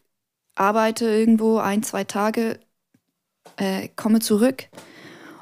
arbeite 0.54 1.06
irgendwo 1.06 1.58
ein, 1.58 1.82
zwei 1.82 2.04
Tage, 2.04 2.60
äh, 3.56 3.88
komme 3.96 4.20
zurück. 4.20 4.68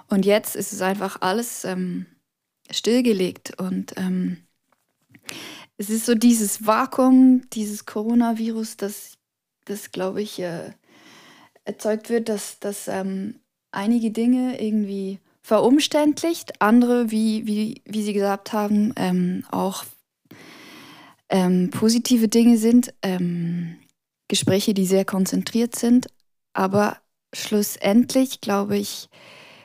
Und 0.08 0.26
jetzt 0.26 0.56
ist 0.56 0.72
es 0.72 0.82
einfach 0.82 1.20
alles 1.22 1.64
ähm, 1.64 2.06
stillgelegt. 2.70 3.58
Und 3.58 3.94
ähm, 3.96 4.46
es 5.76 5.90
ist 5.90 6.06
so 6.06 6.14
dieses 6.14 6.66
Vakuum, 6.66 7.48
dieses 7.50 7.86
Coronavirus, 7.86 8.76
das, 8.76 9.14
das 9.64 9.92
glaube 9.92 10.22
ich, 10.22 10.38
äh, 10.38 10.72
erzeugt 11.64 12.10
wird, 12.10 12.28
dass, 12.28 12.58
dass 12.58 12.88
ähm, 12.88 13.40
einige 13.70 14.10
Dinge 14.10 14.60
irgendwie 14.60 15.20
verumständlicht, 15.42 16.60
andere, 16.60 17.10
wie, 17.10 17.46
wie, 17.46 17.82
wie 17.84 18.02
Sie 18.02 18.12
gesagt 18.12 18.52
haben, 18.52 18.92
ähm, 18.96 19.44
auch 19.50 19.84
ähm, 21.28 21.70
positive 21.70 22.28
Dinge 22.28 22.58
sind, 22.58 22.92
ähm, 23.02 23.76
Gespräche, 24.28 24.74
die 24.74 24.86
sehr 24.86 25.04
konzentriert 25.04 25.76
sind, 25.76 26.08
aber 26.52 26.98
schlussendlich, 27.32 28.40
glaube 28.40 28.76
ich, 28.76 29.08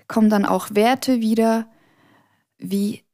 kommen 0.07 0.29
dann 0.29 0.45
auch 0.45 0.69
Werte 0.73 1.21
wieder, 1.21 1.69
wie 2.57 3.04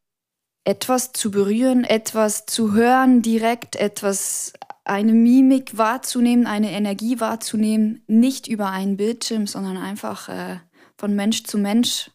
etwas 0.64 1.12
zu 1.12 1.32
berühren, 1.32 1.84
etwas 1.84 2.46
zu 2.46 2.74
hören, 2.74 3.22
direkt 3.22 3.76
etwas, 3.76 4.54
eine 4.84 5.14
Mimik 5.14 5.78
wahrzunehmen, 5.78 6.48
eine 6.48 6.72
Energie 6.72 7.20
wahrzunehmen, 7.20 8.04
nicht 8.08 8.48
über 8.48 8.70
einen 8.70 8.98
Bildschirm, 8.98 9.48
sondern 9.48 9.78
einfach 9.78 10.30
äh, 10.30 10.58
von 10.98 11.16
Mensch 11.16 11.44
zu 11.44 11.58
Mensch. 11.58 12.12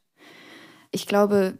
Ich 0.90 1.06
glaube, 1.06 1.58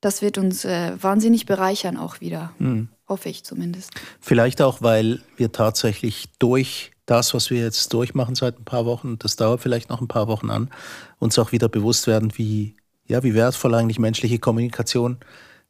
das 0.00 0.22
wird 0.22 0.38
uns 0.38 0.64
äh, 0.64 0.92
wahnsinnig 1.02 1.46
bereichern 1.46 1.96
auch 1.96 2.20
wieder. 2.20 2.52
Hm. 2.58 2.88
Hoffe 3.08 3.30
ich 3.30 3.44
zumindest. 3.44 3.90
Vielleicht 4.20 4.60
auch, 4.60 4.82
weil 4.82 5.22
wir 5.36 5.50
tatsächlich 5.50 6.28
durch 6.38 6.92
das, 7.06 7.32
was 7.32 7.48
wir 7.48 7.60
jetzt 7.62 7.92
durchmachen 7.94 8.34
seit 8.34 8.58
ein 8.58 8.64
paar 8.64 8.84
Wochen, 8.84 9.18
das 9.18 9.36
dauert 9.36 9.62
vielleicht 9.62 9.88
noch 9.88 10.02
ein 10.02 10.08
paar 10.08 10.28
Wochen 10.28 10.50
an, 10.50 10.70
uns 11.18 11.38
auch 11.38 11.52
wieder 11.52 11.70
bewusst 11.70 12.06
werden, 12.06 12.32
wie, 12.36 12.76
ja, 13.06 13.22
wie 13.22 13.34
wertvoll 13.34 13.74
eigentlich 13.74 13.98
menschliche 13.98 14.38
Kommunikation 14.38 15.18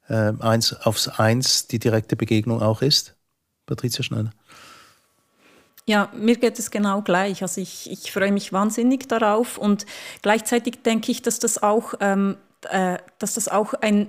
äh, 0.08 0.32
eins 0.40 0.72
aufs 0.72 1.08
Eins 1.08 1.66
die 1.66 1.78
direkte 1.78 2.16
Begegnung 2.16 2.62
auch 2.62 2.82
ist. 2.82 3.16
Patricia 3.66 4.02
Schneider. 4.02 4.30
Ja, 5.86 6.10
mir 6.14 6.36
geht 6.36 6.58
es 6.58 6.70
genau 6.70 7.00
gleich. 7.00 7.42
Also 7.42 7.60
ich, 7.60 7.90
ich 7.90 8.12
freue 8.12 8.30
mich 8.30 8.52
wahnsinnig 8.52 9.08
darauf 9.08 9.56
und 9.56 9.86
gleichzeitig 10.20 10.82
denke 10.82 11.10
ich, 11.10 11.22
dass 11.22 11.38
das 11.38 11.62
auch, 11.62 11.94
ähm, 12.00 12.36
äh, 12.68 12.98
dass 13.18 13.34
das 13.34 13.48
auch 13.48 13.72
ein 13.74 14.08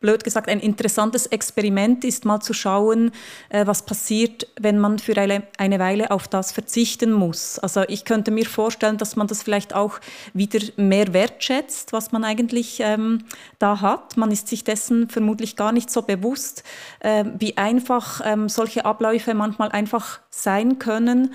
blöd 0.00 0.22
gesagt, 0.22 0.48
ein 0.48 0.60
interessantes 0.60 1.26
Experiment 1.26 2.04
ist, 2.04 2.24
mal 2.24 2.40
zu 2.40 2.52
schauen, 2.52 3.10
äh, 3.48 3.66
was 3.66 3.82
passiert, 3.82 4.46
wenn 4.60 4.78
man 4.78 4.98
für 4.98 5.16
eine, 5.16 5.42
eine 5.58 5.78
Weile 5.78 6.10
auf 6.10 6.28
das 6.28 6.52
verzichten 6.52 7.12
muss. 7.12 7.58
Also 7.58 7.82
ich 7.88 8.04
könnte 8.04 8.30
mir 8.30 8.46
vorstellen, 8.46 8.96
dass 8.96 9.16
man 9.16 9.26
das 9.26 9.42
vielleicht 9.42 9.74
auch 9.74 9.98
wieder 10.34 10.60
mehr 10.76 11.12
wertschätzt, 11.12 11.92
was 11.92 12.12
man 12.12 12.24
eigentlich 12.24 12.78
ähm, 12.80 13.24
da 13.58 13.80
hat. 13.80 14.16
Man 14.16 14.30
ist 14.30 14.48
sich 14.48 14.62
dessen 14.62 15.08
vermutlich 15.08 15.56
gar 15.56 15.72
nicht 15.72 15.90
so 15.90 16.02
bewusst, 16.02 16.62
äh, 17.00 17.24
wie 17.38 17.56
einfach 17.56 18.20
ähm, 18.24 18.48
solche 18.48 18.84
Abläufe 18.84 19.34
manchmal 19.34 19.70
einfach 19.70 20.20
sein 20.30 20.78
können. 20.78 21.34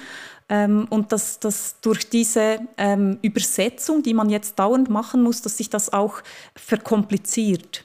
Ähm, 0.49 0.87
und 0.89 1.11
dass, 1.11 1.39
dass 1.39 1.79
durch 1.81 2.09
diese 2.09 2.59
ähm, 2.77 3.17
Übersetzung, 3.21 4.03
die 4.03 4.13
man 4.13 4.29
jetzt 4.29 4.59
dauernd 4.59 4.89
machen 4.89 5.21
muss, 5.21 5.41
dass 5.41 5.57
sich 5.57 5.69
das 5.69 5.91
auch 5.91 6.21
verkompliziert. 6.55 7.83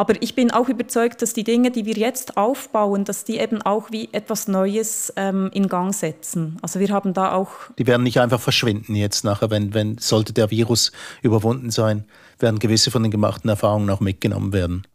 Aber 0.00 0.14
ich 0.22 0.34
bin 0.34 0.50
auch 0.50 0.70
überzeugt, 0.70 1.20
dass 1.20 1.34
die 1.34 1.44
Dinge, 1.44 1.70
die 1.70 1.84
wir 1.84 1.92
jetzt 1.92 2.38
aufbauen, 2.38 3.04
dass 3.04 3.24
die 3.24 3.36
eben 3.36 3.60
auch 3.60 3.90
wie 3.90 4.08
etwas 4.12 4.48
Neues 4.48 5.12
ähm, 5.16 5.50
in 5.52 5.68
Gang 5.68 5.94
setzen. 5.94 6.56
Also 6.62 6.80
wir 6.80 6.88
haben 6.88 7.12
da 7.12 7.34
auch. 7.34 7.50
Die 7.78 7.86
werden 7.86 8.04
nicht 8.04 8.18
einfach 8.18 8.40
verschwinden 8.40 8.94
jetzt 8.94 9.24
nachher, 9.24 9.50
wenn, 9.50 9.74
wenn 9.74 9.98
sollte 9.98 10.32
der 10.32 10.50
Virus 10.50 10.90
überwunden 11.20 11.70
sein, 11.70 12.06
werden 12.38 12.60
gewisse 12.60 12.90
von 12.90 13.02
den 13.02 13.12
gemachten 13.12 13.50
Erfahrungen 13.50 13.90
auch 13.90 14.00
mitgenommen 14.00 14.54
werden. 14.54 14.86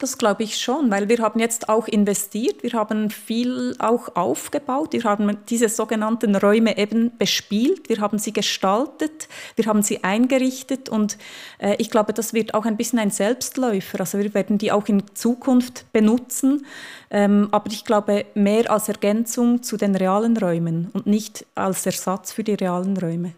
Das 0.00 0.16
glaube 0.16 0.44
ich 0.44 0.60
schon, 0.60 0.92
weil 0.92 1.08
wir 1.08 1.18
haben 1.18 1.40
jetzt 1.40 1.68
auch 1.68 1.88
investiert, 1.88 2.62
wir 2.62 2.72
haben 2.74 3.10
viel 3.10 3.74
auch 3.80 4.14
aufgebaut, 4.14 4.92
wir 4.92 5.02
haben 5.02 5.38
diese 5.48 5.68
sogenannten 5.68 6.36
Räume 6.36 6.78
eben 6.78 7.18
bespielt, 7.18 7.88
wir 7.88 7.98
haben 7.98 8.20
sie 8.20 8.32
gestaltet, 8.32 9.26
wir 9.56 9.66
haben 9.66 9.82
sie 9.82 10.04
eingerichtet 10.04 10.88
und 10.88 11.18
äh, 11.58 11.74
ich 11.78 11.90
glaube, 11.90 12.12
das 12.12 12.32
wird 12.32 12.54
auch 12.54 12.64
ein 12.64 12.76
bisschen 12.76 13.00
ein 13.00 13.10
Selbstläufer. 13.10 13.98
Also 13.98 14.18
wir 14.18 14.32
werden 14.34 14.56
die 14.56 14.70
auch 14.70 14.86
in 14.86 15.02
Zukunft 15.14 15.92
benutzen, 15.92 16.64
ähm, 17.10 17.48
aber 17.50 17.68
ich 17.72 17.84
glaube 17.84 18.24
mehr 18.34 18.70
als 18.70 18.88
Ergänzung 18.88 19.64
zu 19.64 19.76
den 19.76 19.96
realen 19.96 20.36
Räumen 20.36 20.90
und 20.92 21.08
nicht 21.08 21.44
als 21.56 21.84
Ersatz 21.86 22.30
für 22.30 22.44
die 22.44 22.54
realen 22.54 22.96
Räume. 22.96 23.34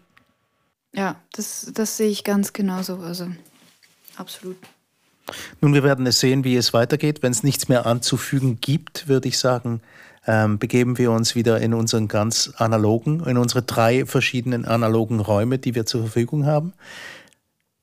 Ja, 0.93 1.15
das, 1.33 1.71
das 1.73 1.97
sehe 1.97 2.09
ich 2.09 2.23
ganz 2.23 2.53
genauso. 2.53 2.97
Also 2.97 3.29
absolut. 4.15 4.57
Nun, 5.61 5.73
wir 5.73 5.83
werden 5.83 6.05
es 6.05 6.19
sehen, 6.19 6.43
wie 6.43 6.55
es 6.55 6.73
weitergeht. 6.73 7.23
Wenn 7.23 7.31
es 7.31 7.43
nichts 7.43 7.69
mehr 7.69 7.85
anzufügen 7.85 8.59
gibt, 8.61 9.07
würde 9.07 9.27
ich 9.27 9.37
sagen, 9.37 9.81
ähm, 10.27 10.59
begeben 10.59 10.97
wir 10.97 11.11
uns 11.11 11.35
wieder 11.35 11.59
in 11.59 11.73
unseren 11.73 12.07
ganz 12.07 12.51
analogen, 12.57 13.23
in 13.25 13.37
unsere 13.37 13.63
drei 13.63 14.05
verschiedenen 14.05 14.65
analogen 14.65 15.19
Räume, 15.19 15.57
die 15.57 15.75
wir 15.75 15.85
zur 15.85 16.01
Verfügung 16.01 16.45
haben. 16.45 16.73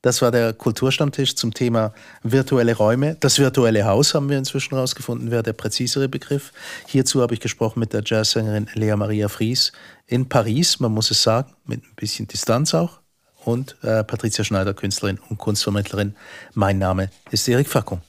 Das 0.02 0.22
war 0.22 0.30
der 0.30 0.52
Kulturstammtisch 0.52 1.34
zum 1.34 1.52
Thema 1.52 1.92
virtuelle 2.22 2.76
Räume. 2.76 3.16
Das 3.18 3.40
virtuelle 3.40 3.84
Haus 3.84 4.14
haben 4.14 4.28
wir 4.28 4.38
inzwischen 4.38 4.74
herausgefunden, 4.74 5.32
wäre 5.32 5.42
der 5.42 5.54
präzisere 5.54 6.08
Begriff. 6.08 6.52
Hierzu 6.86 7.20
habe 7.20 7.34
ich 7.34 7.40
gesprochen 7.40 7.80
mit 7.80 7.92
der 7.92 8.02
Jazzsängerin 8.04 8.68
Lea 8.74 8.94
Maria 8.94 9.28
Fries 9.28 9.72
in 10.06 10.28
Paris, 10.28 10.78
man 10.78 10.92
muss 10.92 11.10
es 11.10 11.22
sagen, 11.22 11.52
mit 11.66 11.82
ein 11.82 11.94
bisschen 11.96 12.28
Distanz 12.28 12.74
auch 12.74 13.00
und 13.44 13.76
äh, 13.82 14.04
Patricia 14.04 14.44
Schneider, 14.44 14.74
Künstlerin 14.74 15.18
und 15.28 15.38
Kunstvermittlerin. 15.38 16.14
Mein 16.54 16.78
Name 16.78 17.10
ist 17.30 17.48
Erik 17.48 17.68
Fackung. 17.68 18.02